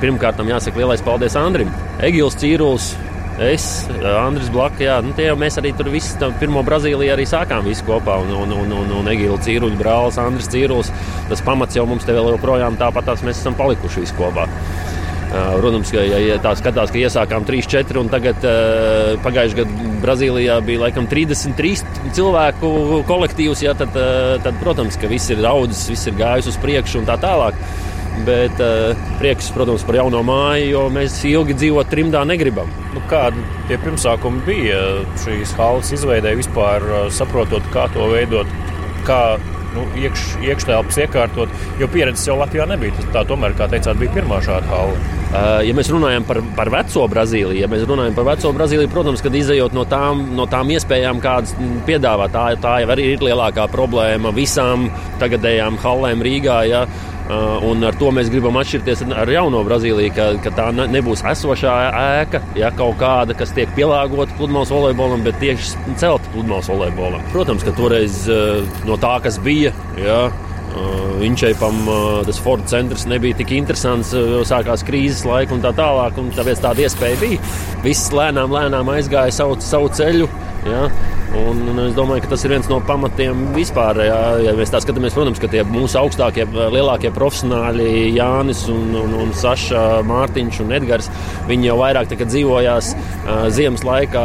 pirmkārt, 0.00 0.40
jāsaka 0.42 0.80
lielais 0.80 1.04
paldies 1.06 1.36
Andrim. 1.38 1.70
Egils 2.02 2.34
Cīrulis, 2.40 2.88
es, 3.38 3.68
Andris 4.02 4.50
Blaka, 4.50 4.82
jā, 4.82 4.98
nu, 5.04 5.14
jau 5.22 5.36
mēs 5.38 5.60
arī 5.60 5.70
tur 5.78 5.92
visi 5.92 6.18
pirmo 6.40 6.64
Brazīliju 6.66 7.14
arī 7.14 7.28
sākām 7.30 7.62
visi 7.68 7.86
kopā. 7.86 8.18
Un, 8.24 8.34
un, 8.42 8.56
un, 8.64 8.74
un, 8.80 8.92
un 8.98 9.12
Egīla 9.12 9.38
Cīruļa 9.44 9.78
brālis, 9.78 10.18
Andris 10.18 10.50
Cīrulis, 10.50 10.90
tas 11.30 11.44
pamats 11.46 11.78
jau 11.78 11.86
mums 11.86 12.08
te 12.08 12.16
vēl 12.16 12.32
joprojām 12.34 12.80
tāpat 12.80 13.12
tās 13.12 13.22
mēs 13.26 13.38
esam 13.38 13.54
palikuši 13.58 14.02
visi 14.02 14.18
kopā. 14.18 14.48
Protams, 15.28 15.90
ka 15.92 16.00
ja, 16.00 16.18
ja 16.24 16.36
tā 16.40 16.54
skatās, 16.56 16.92
ka 16.92 17.00
iesākām 17.02 17.44
3-4, 17.48 17.98
un 18.00 18.08
tagad 18.12 18.44
uh, 18.48 19.18
pagājušajā 19.24 19.58
gadā 19.58 19.90
Brazīlijā 20.00 20.56
bija 20.64 20.86
laikam 20.86 21.08
33 21.10 21.82
cilvēku 22.16 22.70
kolektīvs, 23.08 23.64
ja, 23.66 23.74
tad, 23.76 23.92
uh, 23.98 24.38
tad, 24.44 24.56
protams, 24.62 24.96
ka 25.00 25.10
viss 25.10 25.28
ir 25.34 25.44
audzis, 25.44 25.84
viss 25.92 26.08
ir 26.08 26.16
gājis 26.16 26.48
uz 26.52 26.56
priekšu 26.62 27.02
un 27.02 27.10
tā 27.10 27.18
tālāk. 27.20 27.60
Bet 28.26 28.58
prieks, 29.20 29.52
protams, 29.54 29.84
par 29.86 29.94
jauno 29.94 30.24
māju, 30.26 30.64
jo 30.72 30.80
mēs 30.90 31.20
ilgi 31.28 31.54
dzīvot 31.54 31.86
trimdā 31.92 32.24
negribam. 32.26 32.66
Nu, 32.90 33.02
kādi 33.06 33.44
tie 33.68 33.78
pirmsākumi 33.78 34.42
bija 34.48 34.80
šīs 35.22 35.52
halas 35.54 35.92
izveidē, 35.94 36.32
vispār 36.40 36.82
saprotot, 37.14 37.62
kā 37.70 37.86
to 37.94 38.08
veidot? 38.10 38.50
Kā 39.06 39.20
nu, 39.74 39.84
iekš, 39.98 40.24
iekštelpas 40.44 41.00
iekārtot, 41.04 41.52
jo 41.80 41.88
pieredzes 41.92 42.26
jau 42.28 42.38
Latvijā 42.40 42.66
nebija. 42.68 42.96
Tas 42.98 43.10
tā 43.14 43.24
tomēr, 43.28 43.56
kā 43.58 43.68
teicāt, 43.70 43.98
bija 44.00 44.14
pirmā 44.18 44.40
šāda 44.44 44.70
hala. 44.70 44.96
Uh, 45.28 45.58
ja 45.66 45.74
mēs 45.76 45.90
runājam 45.92 46.24
par, 46.24 46.40
par 46.56 46.70
veco 46.72 47.04
Brazīliju, 47.12 47.60
ja 47.60 47.68
mēs 47.68 47.84
runājam 47.88 48.16
par 48.16 48.30
veco 48.30 48.52
Brazīliju, 48.56 48.88
protams, 48.92 49.20
kad 49.24 49.34
izējot 49.36 49.76
no 49.76 49.84
tām, 49.88 50.24
no 50.38 50.48
tām 50.48 50.72
iespējām, 50.72 51.20
kādas 51.24 51.52
piedāvā, 51.88 52.30
tā, 52.32 52.46
tā 52.62 52.78
jau 52.84 52.88
arī 52.94 53.10
ir 53.12 53.26
lielākā 53.26 53.68
problēma 53.72 54.32
visām 54.36 54.88
tagadējām 55.20 55.76
halēm 55.84 56.24
Rīgā. 56.24 56.62
Ja, 56.70 56.86
un 57.68 57.84
ar 57.84 57.96
to 58.00 58.10
mēs 58.14 58.30
gribam 58.32 58.56
atšķirties 58.60 59.04
ar 59.12 59.30
jauno 59.32 59.60
Brazīliju, 59.66 60.12
ka, 60.16 60.28
ka 60.44 60.52
tā 60.56 60.68
nebūs 60.78 61.24
esošā 61.28 61.76
ēka, 62.22 62.40
ja 62.56 62.72
kaut 62.76 62.98
kāda, 63.02 63.36
kas 63.36 63.52
tiek 63.56 63.70
pielāgota 63.76 64.36
pludmales 64.38 64.72
volejbolam, 64.72 65.24
bet 65.26 65.40
tieši 65.42 65.96
celta 66.00 66.32
pludmales 66.34 66.70
volejbolam. 66.72 67.24
Protams, 67.34 67.66
ka 67.66 67.76
toreiz 67.76 68.24
uh, 68.32 68.62
no 68.88 68.96
tā, 69.00 69.18
kas 69.24 69.40
bija. 69.44 69.74
Ja, 70.00 70.26
uh, 70.28 70.44
Viņšēpam 71.18 71.78
tas 72.28 72.38
Ford 72.42 72.66
centrs 72.70 73.06
nebija 73.10 73.36
tik 73.40 73.50
interesants, 73.56 74.12
jo 74.14 74.44
sākās 74.46 74.84
krīzes 74.86 75.24
laika 75.26 75.56
un 75.56 75.62
tā 75.64 75.72
tālāk. 75.76 76.18
Un 76.20 76.30
tāpēc 76.36 76.62
tāda 76.62 76.84
iespēja 76.84 77.18
bija. 77.22 77.40
Viss 77.82 78.12
lēnām, 78.14 78.54
lēnām 78.54 78.92
aizgāja 78.94 79.34
savu, 79.34 79.58
savu 79.64 79.90
ceļu. 79.98 80.28
Ja? 80.66 80.88
Un, 81.38 81.60
un 81.70 81.80
es 81.82 81.94
domāju, 81.96 82.22
ka 82.24 82.32
tas 82.32 82.42
ir 82.46 82.54
viens 82.54 82.68
no 82.70 82.78
pamatiem 82.84 83.50
vispār. 83.54 84.00
Jā, 84.08 84.20
ja 84.46 84.54
mēs 84.56 84.72
tā 84.72 84.80
skatāmies, 84.82 85.14
protams, 85.16 85.40
ka 85.42 85.50
tie 85.52 85.62
mūsu 85.68 85.98
augstākie, 86.00 86.46
lielākie 86.72 87.12
profesionāļi, 87.14 87.88
Jānis 88.16 88.64
un, 88.72 88.94
un, 88.96 89.14
un 89.22 89.34
Saša, 89.36 89.84
Mārtiņš 90.08 90.62
un 90.64 90.74
Edgars, 90.78 91.10
viņi 91.50 91.70
jau 91.70 91.78
vairāk 91.82 92.10
dzīvojās 92.18 92.90
uh, 92.96 93.46
ziemas 93.54 93.84
laikā 93.86 94.24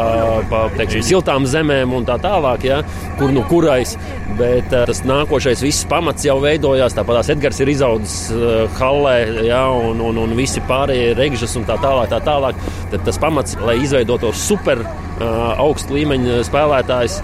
pa 0.50 0.64
teiksim, 0.78 1.04
siltām 1.06 1.48
zemēm 1.50 1.94
un 1.94 2.08
tā 2.08 2.18
tālāk, 2.24 2.66
ja, 2.70 2.82
kur 3.20 3.36
nu 3.36 3.44
kurais. 3.52 3.98
Bet 4.40 4.72
uh, 4.72 4.88
tas 4.90 5.04
nākošais 5.06 5.62
viss 5.66 5.88
pamats 5.90 6.26
jau 6.26 6.40
veidojās. 6.44 6.96
Tāpat 6.98 7.20
tās 7.20 7.34
Edgars 7.36 7.60
ir 7.62 7.74
izaudzis 7.76 8.18
uh, 8.34 8.64
Hallē, 8.80 9.18
ja, 9.46 9.66
un, 9.76 10.02
un, 10.02 10.24
un 10.24 10.36
visi 10.40 10.64
pārējie 10.70 11.14
regžas 11.20 11.58
un 11.60 11.68
tā 11.68 11.78
tālāk. 11.84 12.10
Tā 12.16 12.24
tālāk. 12.26 12.68
Tad 12.94 13.06
tas 13.06 13.20
pamats, 13.22 13.60
lai 13.62 13.78
izveidotos 13.84 14.48
super 14.48 14.82
augsta 15.22 15.94
līmeņa 15.94 16.42
spēlētājs, 16.48 17.20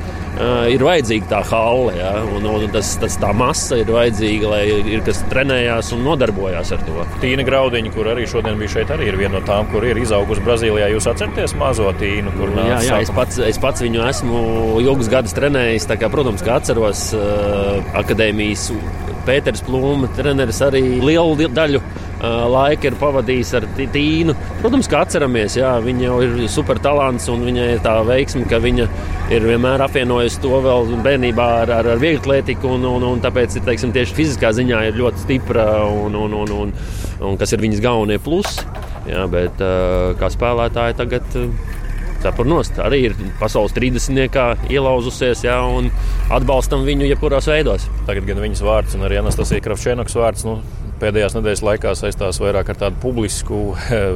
ir 0.72 0.84
vajadzīga 0.86 1.28
tā 1.32 1.40
halle. 1.50 1.94
Ja? 1.98 2.12
Un, 2.36 2.46
un 2.48 2.66
tas, 2.74 2.94
tas, 3.02 3.18
tā 3.20 3.32
masa 3.36 3.80
ir 3.82 3.90
vajadzīga, 3.92 4.52
lai 4.52 4.62
ir 4.96 5.04
kas 5.08 5.22
trenējās 5.32 5.92
un 5.96 6.06
nodarbojās 6.08 6.74
ar 6.76 6.84
to. 6.88 7.06
Tīna 7.24 7.46
Graudiņa, 7.48 7.94
kur 7.96 8.12
arī 8.14 8.28
šodien 8.30 8.60
bija 8.60 8.76
šeit, 8.78 8.94
arī 8.96 9.10
ir 9.12 9.20
viena 9.20 9.38
no 9.40 9.44
tām, 9.48 9.68
kur 9.74 9.86
ir 9.88 10.00
izaugusi 10.00 10.44
Brazīlijā. 10.46 10.92
Jūs 10.94 11.10
atceraties 11.12 11.56
mazo 11.60 11.90
tīnu, 12.00 12.34
kur 12.38 12.54
nāca? 12.56 12.78
Jā, 12.78 12.82
jā 12.88 13.02
es, 13.08 13.14
pats, 13.16 13.42
es 13.50 13.60
pats 13.62 13.84
viņu 13.86 14.06
esmu 14.08 14.44
ilgus 14.86 15.12
gadus 15.12 15.36
trenējis. 15.38 15.90
Kā, 16.00 16.12
protams, 16.12 16.46
ka 16.46 16.60
atceros 16.60 17.10
uh, 17.18 17.82
akadēmijas 18.00 18.70
Pēters 19.28 19.66
Plūma 19.66 20.08
treneris 20.16 20.62
arī 20.66 20.84
lielu 21.04 21.50
daļu 21.54 21.82
laika 22.20 22.90
ir 22.90 22.98
pavadījis 23.00 23.54
ar 23.60 23.68
Tīnu. 23.78 24.36
Protams, 24.60 24.90
ka 24.92 25.04
atceramies, 25.06 25.56
jā, 25.60 25.72
viņa 25.84 26.06
jau 26.06 26.18
ir 26.26 26.36
super 26.52 26.82
talants 26.84 27.30
un 27.32 27.46
viņai 27.48 27.70
ir 27.76 27.82
tā 27.86 27.96
veiksme, 28.08 28.46
ka 28.50 28.60
viņa 28.64 28.88
ir 29.36 29.48
vienmēr 29.48 29.86
apvienojusi 29.86 30.44
to 30.44 30.60
vēl 30.66 30.94
bērnībā 31.06 31.48
ar, 31.64 31.74
ar, 31.80 31.92
ar 31.96 32.02
vieglatlētiku, 32.02 32.76
un, 32.76 32.88
un, 32.90 33.08
un 33.14 33.24
tāpēc 33.24 33.60
teiksim, 33.66 33.96
tieši 33.96 34.18
fiziskā 34.18 34.52
ziņā 34.56 34.84
ir 34.90 35.00
ļoti 35.00 35.26
stipra 35.26 35.70
un, 35.88 36.18
un, 36.20 36.36
un, 36.44 36.56
un, 36.66 36.78
un 37.30 37.40
kas 37.40 37.56
ir 37.56 37.64
viņas 37.64 37.84
galvenie 37.86 38.20
plusi. 38.24 38.68
Jā, 39.10 39.24
bet 39.32 39.62
kā 40.20 40.28
spēlētāji 40.30 40.98
tagad 41.00 41.38
cepurnos. 42.24 42.72
Arī 42.84 43.06
ir 43.08 43.16
pasaules 43.40 43.74
30. 43.76 44.68
ielauzusies 44.70 45.46
jā, 45.46 45.56
un 45.64 45.90
atbalstam 46.36 46.84
viņu 46.88 47.08
jebkurās 47.10 47.48
veidos. 47.50 47.88
Tagad 48.10 48.28
gan 48.28 48.44
viņas 48.44 48.64
vārds, 48.66 48.98
un 48.98 49.08
arī 49.08 49.22
Anastasija 49.22 49.64
Kravčēnoks 49.66 50.18
vārds. 50.20 50.46
Nu, 50.48 50.60
pēdējās 51.02 51.36
nedēļas 51.38 51.64
laikā 51.66 51.94
saistās 51.98 52.42
vairāk 52.42 52.74
ar 52.74 52.80
tādu 52.84 53.02
publisku 53.04 53.62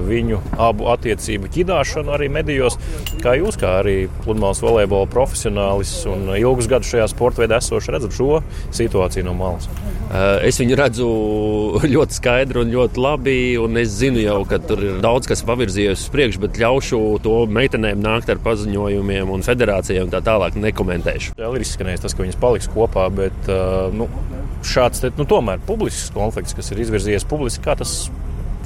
viņu 0.09 0.41
abu 0.61 0.89
attiecību 0.93 1.51
ķidāšanu 1.53 2.13
arī 2.15 2.29
medijos. 2.33 2.77
Kā 3.23 3.37
jūs, 3.39 3.57
kā 3.59 3.77
arī 3.81 3.97
pludmales 4.23 4.61
volejbola 4.63 5.09
profesionālis 5.11 5.95
un 6.09 6.29
ilgus 6.37 6.69
gadus 6.71 6.93
šajā 6.93 7.09
sporta 7.11 7.43
veidā 7.43 7.61
esošs, 7.63 7.91
redzat 7.93 8.15
šo 8.17 8.43
situāciju 8.75 9.27
no 9.29 9.37
malas? 9.37 9.69
Eh, 10.13 10.47
es 10.49 10.59
viņu 10.61 10.75
redzu 10.77 11.07
ļoti 11.95 12.17
skaidri 12.19 12.61
un 12.61 12.73
ļoti 12.73 13.01
labi. 13.01 13.37
Un 13.63 13.79
es 13.81 13.95
zinu, 13.97 14.21
jau, 14.21 14.41
ka 14.49 14.59
tur 14.61 14.83
ir 14.85 14.99
daudz 15.03 15.29
kas 15.29 15.41
pavirzījies 15.47 16.05
uz 16.05 16.11
priekšu, 16.13 16.43
bet 16.43 16.59
ļaušu 16.61 17.01
to 17.25 17.37
meitenēm 17.49 18.03
nākt 18.03 18.29
ar 18.29 18.41
paziņojumiem 18.43 19.31
un 19.33 19.45
federācijām 19.45 20.11
tā 20.13 20.21
tālāk. 20.25 20.59
Nekomentēšu. 20.63 21.33
Jā, 21.39 21.49
ir 21.49 21.65
izskanējis 21.65 22.05
tas, 22.05 22.13
ka 22.15 22.25
viņas 22.25 22.39
paliks 22.41 22.69
kopā, 22.73 23.07
bet 23.13 23.49
uh, 23.49 23.89
nu, 23.95 24.07
šāds 24.67 25.01
te, 25.03 25.11
nu, 25.17 25.25
tomēr 25.29 25.61
publisks 25.65 26.11
konflikts, 26.13 26.55
kas 26.57 26.72
ir 26.73 26.83
izvirzījies 26.83 27.27
publiski, 27.29 27.63
kā 27.65 27.77
tas 27.79 28.09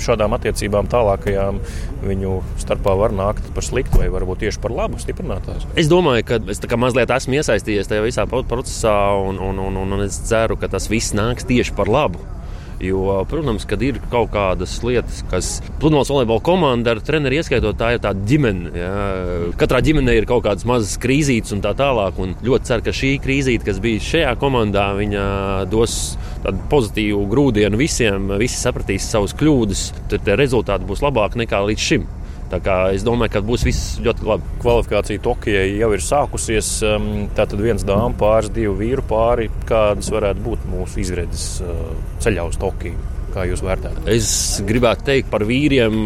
šādām 0.02 0.36
attiecībām 0.38 0.90
tālākajām 0.92 1.60
viņu 2.06 2.38
starpā 2.62 2.94
var 3.00 3.14
nākt 3.18 3.48
par 3.56 3.66
sliktu 3.66 4.02
vai 4.02 4.10
varbūt 4.14 4.44
tieši 4.46 4.62
par 4.62 4.74
labu 4.76 5.02
stiprinātājs. 5.02 5.66
Es 5.80 5.90
domāju, 5.92 6.26
ka 6.28 6.40
es 6.54 6.62
mazliet 6.78 7.14
esmu 7.14 7.40
iesaistījies 7.40 7.90
tajā 7.90 8.06
visā 8.06 8.28
procesā, 8.30 8.96
un, 9.18 9.42
un, 9.42 9.62
un, 9.68 9.80
un 9.84 10.06
es 10.06 10.20
ceru, 10.30 10.60
ka 10.60 10.70
tas 10.72 10.90
viss 10.92 11.16
nāks 11.18 11.48
tieši 11.50 11.76
par 11.78 11.90
labu. 11.92 12.22
Jo, 12.78 13.24
protams, 13.26 13.64
kad 13.66 13.82
ir 13.82 13.96
kaut 14.12 14.30
kādas 14.36 14.76
lietas, 14.86 15.24
kas 15.32 15.48
pludmales 15.82 16.12
volejbola 16.14 16.44
komanda 16.46 16.94
ar 16.94 17.02
treneri 17.02 17.40
ieskaitot, 17.42 17.74
tā 17.80 17.96
ir 17.96 18.04
tāda 18.04 18.22
ģimene. 18.30 18.74
Jā. 18.78 18.92
Katrā 19.58 19.82
ģimenē 19.86 20.14
ir 20.20 20.28
kaut 20.30 20.44
kādas 20.46 20.68
mazas 20.70 20.94
krīzītes 21.02 21.56
un 21.56 21.64
tā 21.66 21.74
tālāk. 21.78 22.20
Un 22.22 22.36
ļoti 22.46 22.70
ceru, 22.70 22.86
ka 22.86 22.94
šī 22.94 23.16
krīzīte, 23.24 23.66
kas 23.66 23.82
bija 23.82 24.04
šajā 24.12 24.36
komandā, 24.42 24.92
dos 25.72 25.98
pozitīvu 26.70 27.24
grūdienu 27.32 27.82
visiem. 27.82 28.30
Visi 28.38 28.62
sapratīs 28.62 29.10
savus 29.10 29.34
kļūdas, 29.38 29.88
tad 30.14 30.30
rezultāti 30.38 30.86
būs 30.86 31.02
labāki 31.06 31.42
nekā 31.46 31.66
līdz 31.72 31.90
šim. 31.90 32.06
Es 32.96 33.04
domāju, 33.04 33.34
ka 33.34 33.42
būs 33.44 33.66
viss 33.68 33.98
ļoti 34.04 34.28
labi. 34.28 34.56
Kvalifikācija 34.64 35.24
Tokijai 35.24 35.68
jau 35.82 35.92
ir 35.96 36.04
sākusies. 36.04 36.72
Um, 36.88 37.10
tātad 37.36 37.60
viens 37.60 37.84
dāmas 37.88 38.18
pāris, 38.20 38.54
divu 38.56 38.78
vīru 38.80 39.04
pāri. 39.08 39.50
Kādas 39.68 40.12
varētu 40.14 40.44
būt 40.46 40.66
mūsu 40.72 41.04
izredzes 41.04 41.62
uh, 41.66 41.92
ceļā 42.24 42.48
uz 42.48 42.60
Tokiju? 42.62 43.14
Kā 43.36 43.44
jūs 43.46 43.62
vērtējat? 43.62 44.08
Es 44.10 44.30
gribētu 44.66 45.10
teikt 45.10 45.28
par 45.30 45.44
vīriem, 45.46 45.98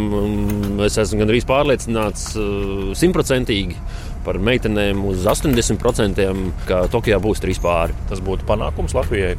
es 0.84 0.98
esmu 1.00 1.22
gandrīz 1.22 1.46
pārliecināts 1.48 2.32
uh, 2.34 2.90
simtprocentīgi. 2.98 3.78
Par 4.26 4.38
meitenēm 4.38 5.02
uz 5.10 5.26
80% 5.26 6.22
ka 6.68 6.84
Tokijā 6.94 7.18
būs 7.22 7.42
trīs 7.42 7.60
pāri. 7.62 7.96
Tas 8.10 8.22
būtu 8.24 8.46
panākums 8.50 8.96
Latvijai. 8.98 9.36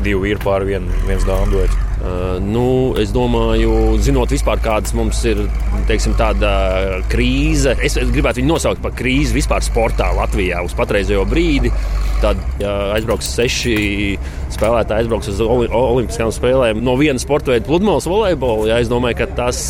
Divu 0.00 0.24
vīru 0.24 0.40
pāri, 0.40 0.70
vien, 0.70 0.86
viens 1.08 1.24
dāmas 1.28 1.50
duets. 1.52 1.78
Uh, 2.00 2.38
nu, 2.40 2.66
es 2.96 3.10
domāju, 3.12 3.98
zinot 4.00 4.32
vispār, 4.32 4.62
kādas 4.64 4.94
mums 4.96 5.18
ir 5.28 5.42
teiksim, 5.90 6.14
tāda 6.16 6.52
krīze, 7.12 7.74
es, 7.84 7.98
es 8.00 8.12
gribētu 8.14 8.40
viņu 8.40 8.54
nosaukt 8.54 8.80
par 8.80 8.94
krīzi 8.96 9.36
vispār 9.36 9.64
sportā 9.66 10.08
Latvijā 10.16 10.62
uz 10.64 10.72
patreizējo 10.78 11.26
brīdi. 11.28 11.72
Tad, 12.22 12.40
ja 12.60 12.72
aizbrauks 12.96 13.28
seši 13.36 13.76
spēlētāji, 14.54 15.04
aizbrauks 15.04 15.30
uz 15.32 15.40
Olimpiskajām 15.44 16.32
spēlēm 16.34 16.82
no 16.84 16.96
viena 17.00 17.22
sporta 17.22 17.54
veida, 17.54 17.66
pludmales 17.68 18.08
volejbola. 18.10 18.68
Ja, 18.70 18.80
es 18.82 18.90
domāju, 18.90 19.20
ka 19.20 19.28
tas 19.38 19.60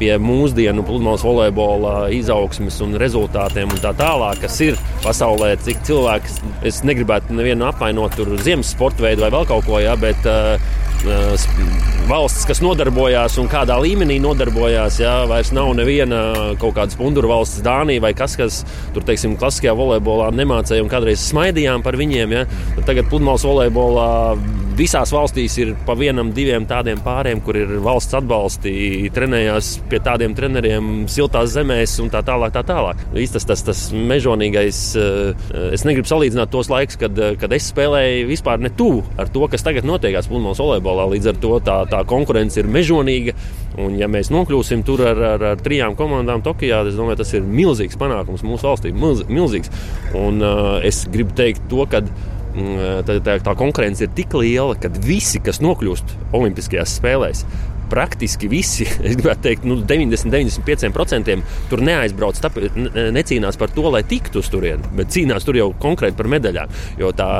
pie 0.00 0.12
mūsdienu 0.22 0.84
pludmales 0.86 1.24
volejbola 1.26 1.94
izaugsmes 2.14 2.80
un 2.84 2.96
rezultātiem 3.00 3.72
un 3.72 3.82
tā 3.82 3.94
tālāk, 3.98 4.42
kas 4.44 4.60
ir 4.64 4.80
pasaulē, 5.04 5.54
cik 5.64 5.82
cilvēki, 5.88 6.38
es 6.68 6.82
negribētu 6.86 7.36
nevienu 7.36 7.68
apvainot 7.70 8.16
tur 8.18 8.34
ziemas 8.42 8.72
sporta 8.74 9.06
veidu 9.06 9.26
vai 9.26 9.32
vēl 9.34 9.48
kaut 9.50 9.68
ko, 9.68 9.80
ja, 9.82 9.96
bet 10.00 10.26
uh, 10.28 10.56
valsts, 12.06 12.44
kas 12.46 12.60
nodarbojās 12.62 13.36
un 13.42 13.48
kādā 13.50 13.74
līmenī 13.82 14.18
nodarbojās. 14.22 14.98
Jā, 15.02 15.14
vairs 15.30 15.52
nav 15.54 15.72
neviena 15.78 16.20
kaut 16.60 16.76
kāda 16.76 16.94
spundura 16.94 17.30
valsts, 17.32 17.62
Dānija 17.64 18.02
vai 18.04 18.12
kas, 18.16 18.36
kas 18.38 18.60
tur, 18.94 19.04
teiksim, 19.06 19.36
klasiskajā 19.40 19.74
volejbolā 19.78 20.30
nemācīja 20.36 20.84
un 20.84 20.90
kādreiz 20.92 21.22
smaidījām 21.30 21.82
par 21.82 21.98
viņiem. 21.98 22.36
Jā. 22.36 22.44
Tagad 22.86 23.10
pludmales 23.10 23.46
volejbolā 23.46 24.01
visās 24.78 25.12
valstīs 25.12 25.56
ir 25.60 25.72
pa 25.86 25.94
vienam, 25.98 26.32
diviem 26.34 26.64
tādiem 26.68 27.00
pāriem, 27.04 27.42
kur 27.44 27.56
ir 27.58 27.74
valsts 27.84 28.16
atbalsti, 28.18 28.72
trenējās 29.14 29.74
pie 29.90 30.00
tādiem 30.04 30.34
treneriem 30.36 30.90
siltās 31.12 31.52
zemēs 31.54 31.98
un 32.02 32.10
tā 32.12 32.22
tālāk. 32.26 32.52
Tā 32.52 32.64
tālāk. 32.68 33.00
Tas, 33.32 33.46
tas, 33.48 33.62
tas 33.64 33.82
mežonīgais, 33.94 34.80
es 35.72 35.84
negribu 35.88 36.08
salīdzināt 36.10 36.52
tos 36.52 36.70
laikus, 36.72 36.98
kad, 37.00 37.16
kad 37.40 37.54
es 37.56 37.70
spēlēju 37.72 38.28
vispār 38.30 38.60
ne 38.62 38.72
tuvu 38.76 39.04
ar 39.20 39.30
to, 39.32 39.44
kas 39.52 39.64
tagad 39.64 39.88
notiekās 39.88 40.28
pludmales 40.30 40.60
volejbolā. 40.60 41.08
Līdz 41.14 41.32
ar 41.32 41.40
to 41.42 41.56
tā, 41.64 41.78
tā 41.92 42.02
konkurence 42.08 42.60
ir 42.60 42.70
mežonīga. 42.72 43.36
Un, 43.80 43.96
ja 43.96 44.08
mēs 44.10 44.28
nokļūsim 44.32 44.82
tur 44.84 45.00
ar, 45.08 45.22
ar, 45.32 45.46
ar 45.54 45.62
trijām 45.64 45.96
komandām 45.96 46.44
Tokijā, 46.44 46.82
tad 46.84 46.98
domāju, 46.98 47.22
tas 47.22 47.32
ir 47.38 47.46
milzīgs 47.46 47.96
panākums 48.00 48.44
mūsu 48.44 48.68
valstī. 48.68 48.92
Milz, 48.92 49.24
milzīgs. 49.32 49.72
Un, 50.18 50.42
uh, 50.44 50.76
es 50.84 51.06
gribu 51.12 51.32
teikt 51.38 51.64
to, 51.72 51.86
ka 51.88 52.02
tā, 52.52 53.18
tā, 53.24 53.38
tā 53.44 53.56
konkurence 53.58 54.04
ir 54.04 54.14
tik 54.16 54.34
liela, 54.38 54.76
ka 54.78 54.90
visi, 55.02 55.40
kas 55.44 55.62
nokļūst 55.64 56.16
Olimpiskajās 56.36 56.98
spēlēs, 57.00 57.46
praktiski 57.92 58.48
visi, 58.48 58.86
es 59.06 59.16
gribētu 59.18 59.46
teikt, 59.46 59.66
nu, 59.68 59.78
90-95% 59.88 61.36
tur 61.70 61.84
neaizbrauc, 61.84 62.40
tāpēc 62.42 62.78
necīnās 63.14 63.58
par 63.60 63.72
to, 63.74 63.86
lai 63.92 64.04
tiktu 64.08 64.40
uz 64.42 64.48
turieni, 64.52 64.92
bet 64.96 65.12
cīnās 65.12 65.46
tur 65.46 65.58
jau 65.60 65.70
konkrēti 65.82 66.18
par 66.18 66.30
medaļām. 66.32 66.78
Jo 67.00 67.12
tā, 67.16 67.30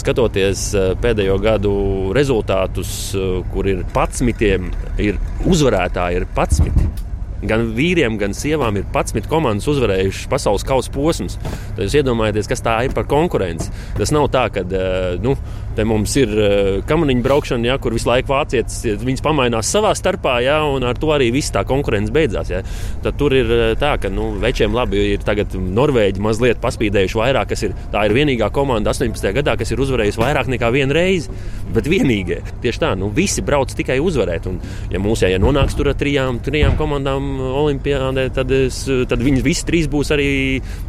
skatoties 0.00 0.68
eh, 0.76 0.94
pēdējo 1.02 1.36
gadu 1.44 1.74
rezultātus, 2.16 2.94
eh, 3.16 3.28
kur 3.52 3.68
ir 3.68 3.84
11, 3.92 4.72
ir 5.04 5.20
uzvarētāji, 5.48 6.22
ir 6.22 6.28
11. 6.36 7.07
Gan 7.46 7.68
vīriem, 7.76 8.16
gan 8.18 8.34
sievām 8.34 8.80
ir 8.80 8.86
11 8.90 9.28
komandas 9.30 9.68
uzvarējušas 9.70 10.26
pasaules 10.32 10.66
kausa 10.66 10.90
posmus. 10.94 11.36
Tad 11.76 11.84
jūs 11.84 11.94
iedomājieties, 12.00 12.50
kas 12.50 12.64
tā 12.66 12.74
ir 12.88 12.96
par 12.96 13.06
konkurenci. 13.10 13.70
Tas 13.98 14.10
nav 14.14 14.26
tā, 14.34 14.48
ka 14.54 14.64
eh, 14.66 15.18
nu, 15.22 15.36
te 15.78 15.86
mums 15.86 16.14
ir 16.18 16.32
eh, 16.34 16.68
kamaniņu 16.88 17.22
braukšana, 17.24 17.70
ja, 17.70 17.76
kur 17.82 17.94
visu 17.94 18.08
laiku 18.10 18.32
vācietis 18.32 18.80
viņas 18.98 19.22
pamainās 19.24 19.70
savā 19.70 19.92
starpā, 19.98 20.38
ja, 20.42 20.58
un 20.66 20.86
ar 20.88 20.98
to 20.98 21.12
arī 21.14 21.30
viss 21.34 21.54
tā 21.54 21.62
konkurence 21.68 22.12
beidzās. 22.14 22.50
Ja. 22.50 22.64
Tad 23.04 23.18
tur 23.20 23.36
ir 23.36 23.52
eh, 23.54 23.72
tā, 23.78 23.94
ka 24.02 24.10
nu, 24.12 24.32
večiem 24.42 24.74
labi 24.74 25.04
ir 25.14 25.24
tagad 25.26 25.54
Norvēģi 25.54 26.24
mazliet 26.24 26.62
paspīdējuši 26.64 27.20
vairāk. 27.20 27.54
Ir, 27.68 27.74
tā 27.92 28.04
ir 28.08 28.16
vienīgā 28.16 28.50
komanda 28.54 28.92
18. 28.94 29.30
gadā, 29.38 29.54
kas 29.60 29.72
ir 29.74 29.82
uzvarējusi 29.84 30.22
vairāk 30.22 30.50
nekā 30.56 30.72
vienu 30.74 30.96
reizi. 30.96 31.32
Bet 31.74 31.88
vienīgie 31.90 32.40
tieši 32.62 32.82
tā, 32.82 32.94
nu, 32.98 33.12
visi 33.14 33.44
brauc 33.46 33.74
tikai 33.78 34.00
uzvarēt. 34.02 34.48
Un, 34.50 34.58
ja 34.92 35.02
mūsu 35.02 35.30
ja 35.30 35.38
nonāks 35.42 35.76
tur 35.78 35.92
ar 35.92 35.98
trijām, 35.98 36.40
trijām 36.44 36.78
komandām 36.80 37.36
Olimpijādē, 37.62 38.28
tad, 38.34 38.54
es, 38.54 38.84
tad 39.10 39.22
viņi 39.22 39.44
visi 39.44 39.68
trīs 39.68 39.90
būs 39.90 40.14
arī 40.16 40.30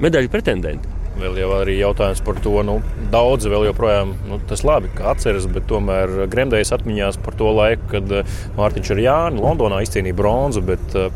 medaļu 0.02 0.32
pretendenti. 0.34 0.98
Vēl 1.19 1.36
jau 1.41 1.49
arī 1.58 1.75
jautājums 1.79 2.21
par 2.23 2.38
to, 2.43 2.53
nu, 2.63 2.77
daudzi 3.12 3.51
vēl 3.51 3.65
joprojām 3.69 4.13
nu, 4.29 4.38
tas 4.47 4.63
labi, 4.67 4.91
ka 4.95 5.10
atceras, 5.12 5.49
bet 5.51 5.67
tomēr 5.67 6.29
gremdējas 6.32 6.71
atmiņās 6.77 7.19
par 7.25 7.36
to 7.39 7.51
laiku, 7.55 7.89
kad 7.91 8.13
eh, 8.15 8.38
Mārtiņš 8.55 8.93
ar 8.95 9.01
Jānu 9.03 9.43
Londonā 9.43 9.82
izcīnīja 9.84 10.15
bronzu, 10.15 10.63
bet 10.65 10.95
uh, 10.95 11.10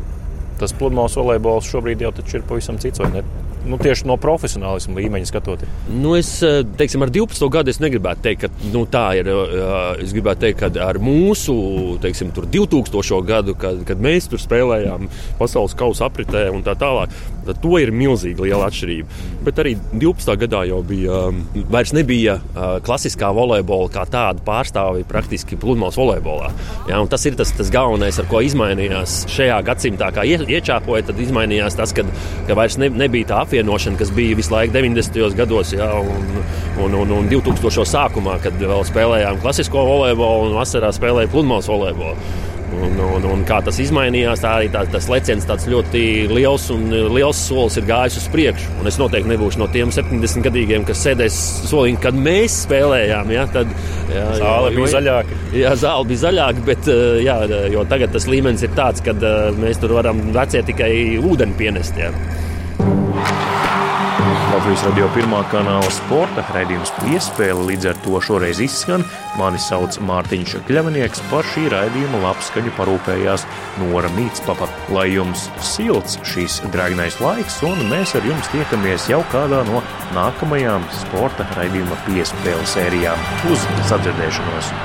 tas 0.60 0.74
pludmales 0.76 1.16
volejbols 1.18 1.70
šobrīd 1.70 2.04
jau 2.04 2.12
ir 2.20 2.44
pavisam 2.48 2.78
cits, 2.82 3.00
vai 3.02 3.10
ne? 3.16 3.24
Nu, 3.68 3.78
tieši 3.80 4.08
no 4.08 4.16
profesionālisma 4.20 4.98
līmeņa 4.98 5.28
skatoties? 5.30 5.70
Nu, 5.88 6.14
es 6.18 6.30
eh, 6.44 6.60
teiksim, 6.78 7.04
ar 7.04 7.12
12 7.14 7.50
gadu 7.52 7.72
es 7.72 7.80
negribētu 7.82 8.24
teikt, 8.24 8.44
ka 8.44 8.70
nu, 8.72 8.84
tā 8.90 9.06
ir. 9.20 9.30
Es 10.02 10.12
gribētu 10.14 10.44
teikt, 10.46 10.60
ka 10.60 10.70
ar 10.84 10.98
mūsu 11.02 11.54
teiksim, 12.02 12.32
2000. 12.34 13.20
gadu, 13.26 13.54
kad, 13.58 13.80
kad 13.88 14.00
mēs 14.02 14.28
tur 14.30 14.42
spēlējām 14.42 15.08
pasaules 15.40 15.76
kausa 15.78 16.08
apritē 16.08 16.46
un 16.52 16.64
tā 16.66 16.76
tālāk, 16.78 17.12
tad 17.46 17.60
to 17.62 17.78
ir 17.80 17.92
milzīgi 17.94 18.44
liela 18.44 18.68
atšķirība. 18.68 19.22
Bet 19.46 19.60
arī 19.62 19.74
12. 19.92 20.36
gadā 20.44 20.64
jau 20.68 20.80
bija, 20.86 21.20
vairs 21.72 21.94
nebija 21.96 22.38
klasiskā 22.84 23.30
volejbola 23.36 23.90
kā 23.92 24.06
tāda 24.10 24.44
pārstāvja 24.44 25.06
praktiski 25.08 25.58
pludmales 25.60 25.98
volejbolā. 26.00 26.50
Ja, 26.90 27.00
tas 27.10 27.24
ir 27.28 27.36
tas, 27.38 27.52
tas 27.56 27.72
galvenais, 27.72 28.18
ar 28.20 28.28
ko 28.30 28.40
izmainījās 28.44 29.24
šajā 29.32 29.60
gadsimtā, 29.66 30.10
kā 30.14 30.24
iečāpoja, 30.24 31.08
tad 31.10 31.20
izmainījās 31.24 31.76
tas, 31.78 31.92
kad, 31.96 32.08
ka 32.48 32.56
vairs 32.58 32.78
ne, 32.80 32.90
nebija 32.92 33.32
tā 33.32 33.42
apvienība 33.44 33.53
apvienošana, 33.54 33.98
kas 33.98 34.10
bija 34.12 34.36
visu 34.36 34.54
laiku 34.54 34.74
90. 34.74 35.34
gados 35.36 35.72
ja, 35.72 35.92
un, 35.94 36.42
un, 36.84 36.94
un, 36.94 37.12
un 37.18 37.28
2000. 37.30 37.84
sākumā, 37.86 38.40
kad 38.42 38.58
vēl 38.58 38.82
spēlējām 38.88 39.38
klasisko 39.42 39.84
volejbolu 39.86 40.50
un 40.50 40.58
vasarā 40.58 40.90
spēlēja 40.94 41.30
pludmales 41.30 41.70
volejbolu. 41.70 42.16
Un, 42.74 42.96
un, 42.98 43.26
un 43.30 43.42
kā 43.46 43.60
tas 43.62 43.76
izmainījās, 43.78 44.40
tā 44.42 44.56
arī 44.58 44.70
tā, 44.72 44.80
tas 44.90 45.06
leciens 45.06 45.44
tāds 45.46 45.68
ļoti 45.70 46.00
liels 46.32 46.64
un 46.74 46.88
liels 47.14 47.38
solis 47.46 47.76
ir 47.78 47.84
gājis 47.86 48.16
uz 48.18 48.24
priekšu. 48.32 48.72
Un 48.80 48.90
es 48.90 48.98
noteikti 48.98 49.30
nebūšu 49.30 49.60
no 49.60 49.68
tiem 49.70 49.92
70 49.94 50.42
gadīgiem, 50.48 50.86
kas 50.88 51.04
sēdēs 51.06 51.36
soliņā, 51.70 52.00
kad 52.02 52.18
mēs 52.18 52.56
spēlējām. 52.64 53.30
Ja, 53.36 53.44
tad, 53.54 53.70
jā, 54.10 54.24
zāle 54.40 54.72
jo, 54.72 54.80
bija 54.80 54.90
zaļāka. 54.96 55.38
Jā, 55.60 55.76
zāle 55.84 56.08
bija 56.10 56.24
zaļāka, 56.24 56.66
bet 56.72 56.90
jā, 57.22 57.38
tagad 57.92 58.16
tas 58.16 58.26
līmenis 58.32 58.66
ir 58.66 58.74
tāds, 58.74 59.04
ka 59.06 59.14
mēs 59.60 59.78
tur 59.84 59.94
varam 60.00 60.24
vecie 60.34 60.64
tikai 60.66 60.90
ūdeni 61.22 61.54
pienest. 61.60 62.02
Jā. 62.02 62.10
Latvijas 64.64 64.84
radio 64.88 65.08
pirmā 65.12 65.38
kanāla 65.52 65.88
sporta 65.92 66.40
raidījums 66.54 66.88
piespēle 67.02 67.66
līdz 67.68 67.90
ar 67.90 67.98
to 68.00 68.22
šoreiz 68.24 68.62
izskan. 68.64 69.04
Mani 69.36 69.60
sauc 69.60 69.98
Mārtiņš 70.08 70.54
Kļavnieks, 70.64 71.20
par 71.28 71.44
šī 71.50 71.66
raidījuma 71.74 72.22
labskaņu 72.22 72.72
parūpējās 72.78 73.44
Nora 73.82 74.08
Mītspapa. 74.16 74.70
Lai 74.96 75.10
jums 75.10 75.50
silts 75.60 76.16
šīs 76.32 76.62
dragnais 76.72 77.20
laiks, 77.20 77.60
un 77.68 77.84
mēs 77.92 78.16
ar 78.16 78.24
jums 78.24 78.48
tiekamies 78.56 79.12
jau 79.12 79.20
kādā 79.36 79.60
no 79.68 79.84
nākamajām 80.16 80.88
sporta 81.04 81.44
raidījuma 81.60 82.00
piespēle 82.08 82.64
sērijām. 82.72 83.32
Uz 83.52 83.68
sadzirdēšanos! 83.92 84.76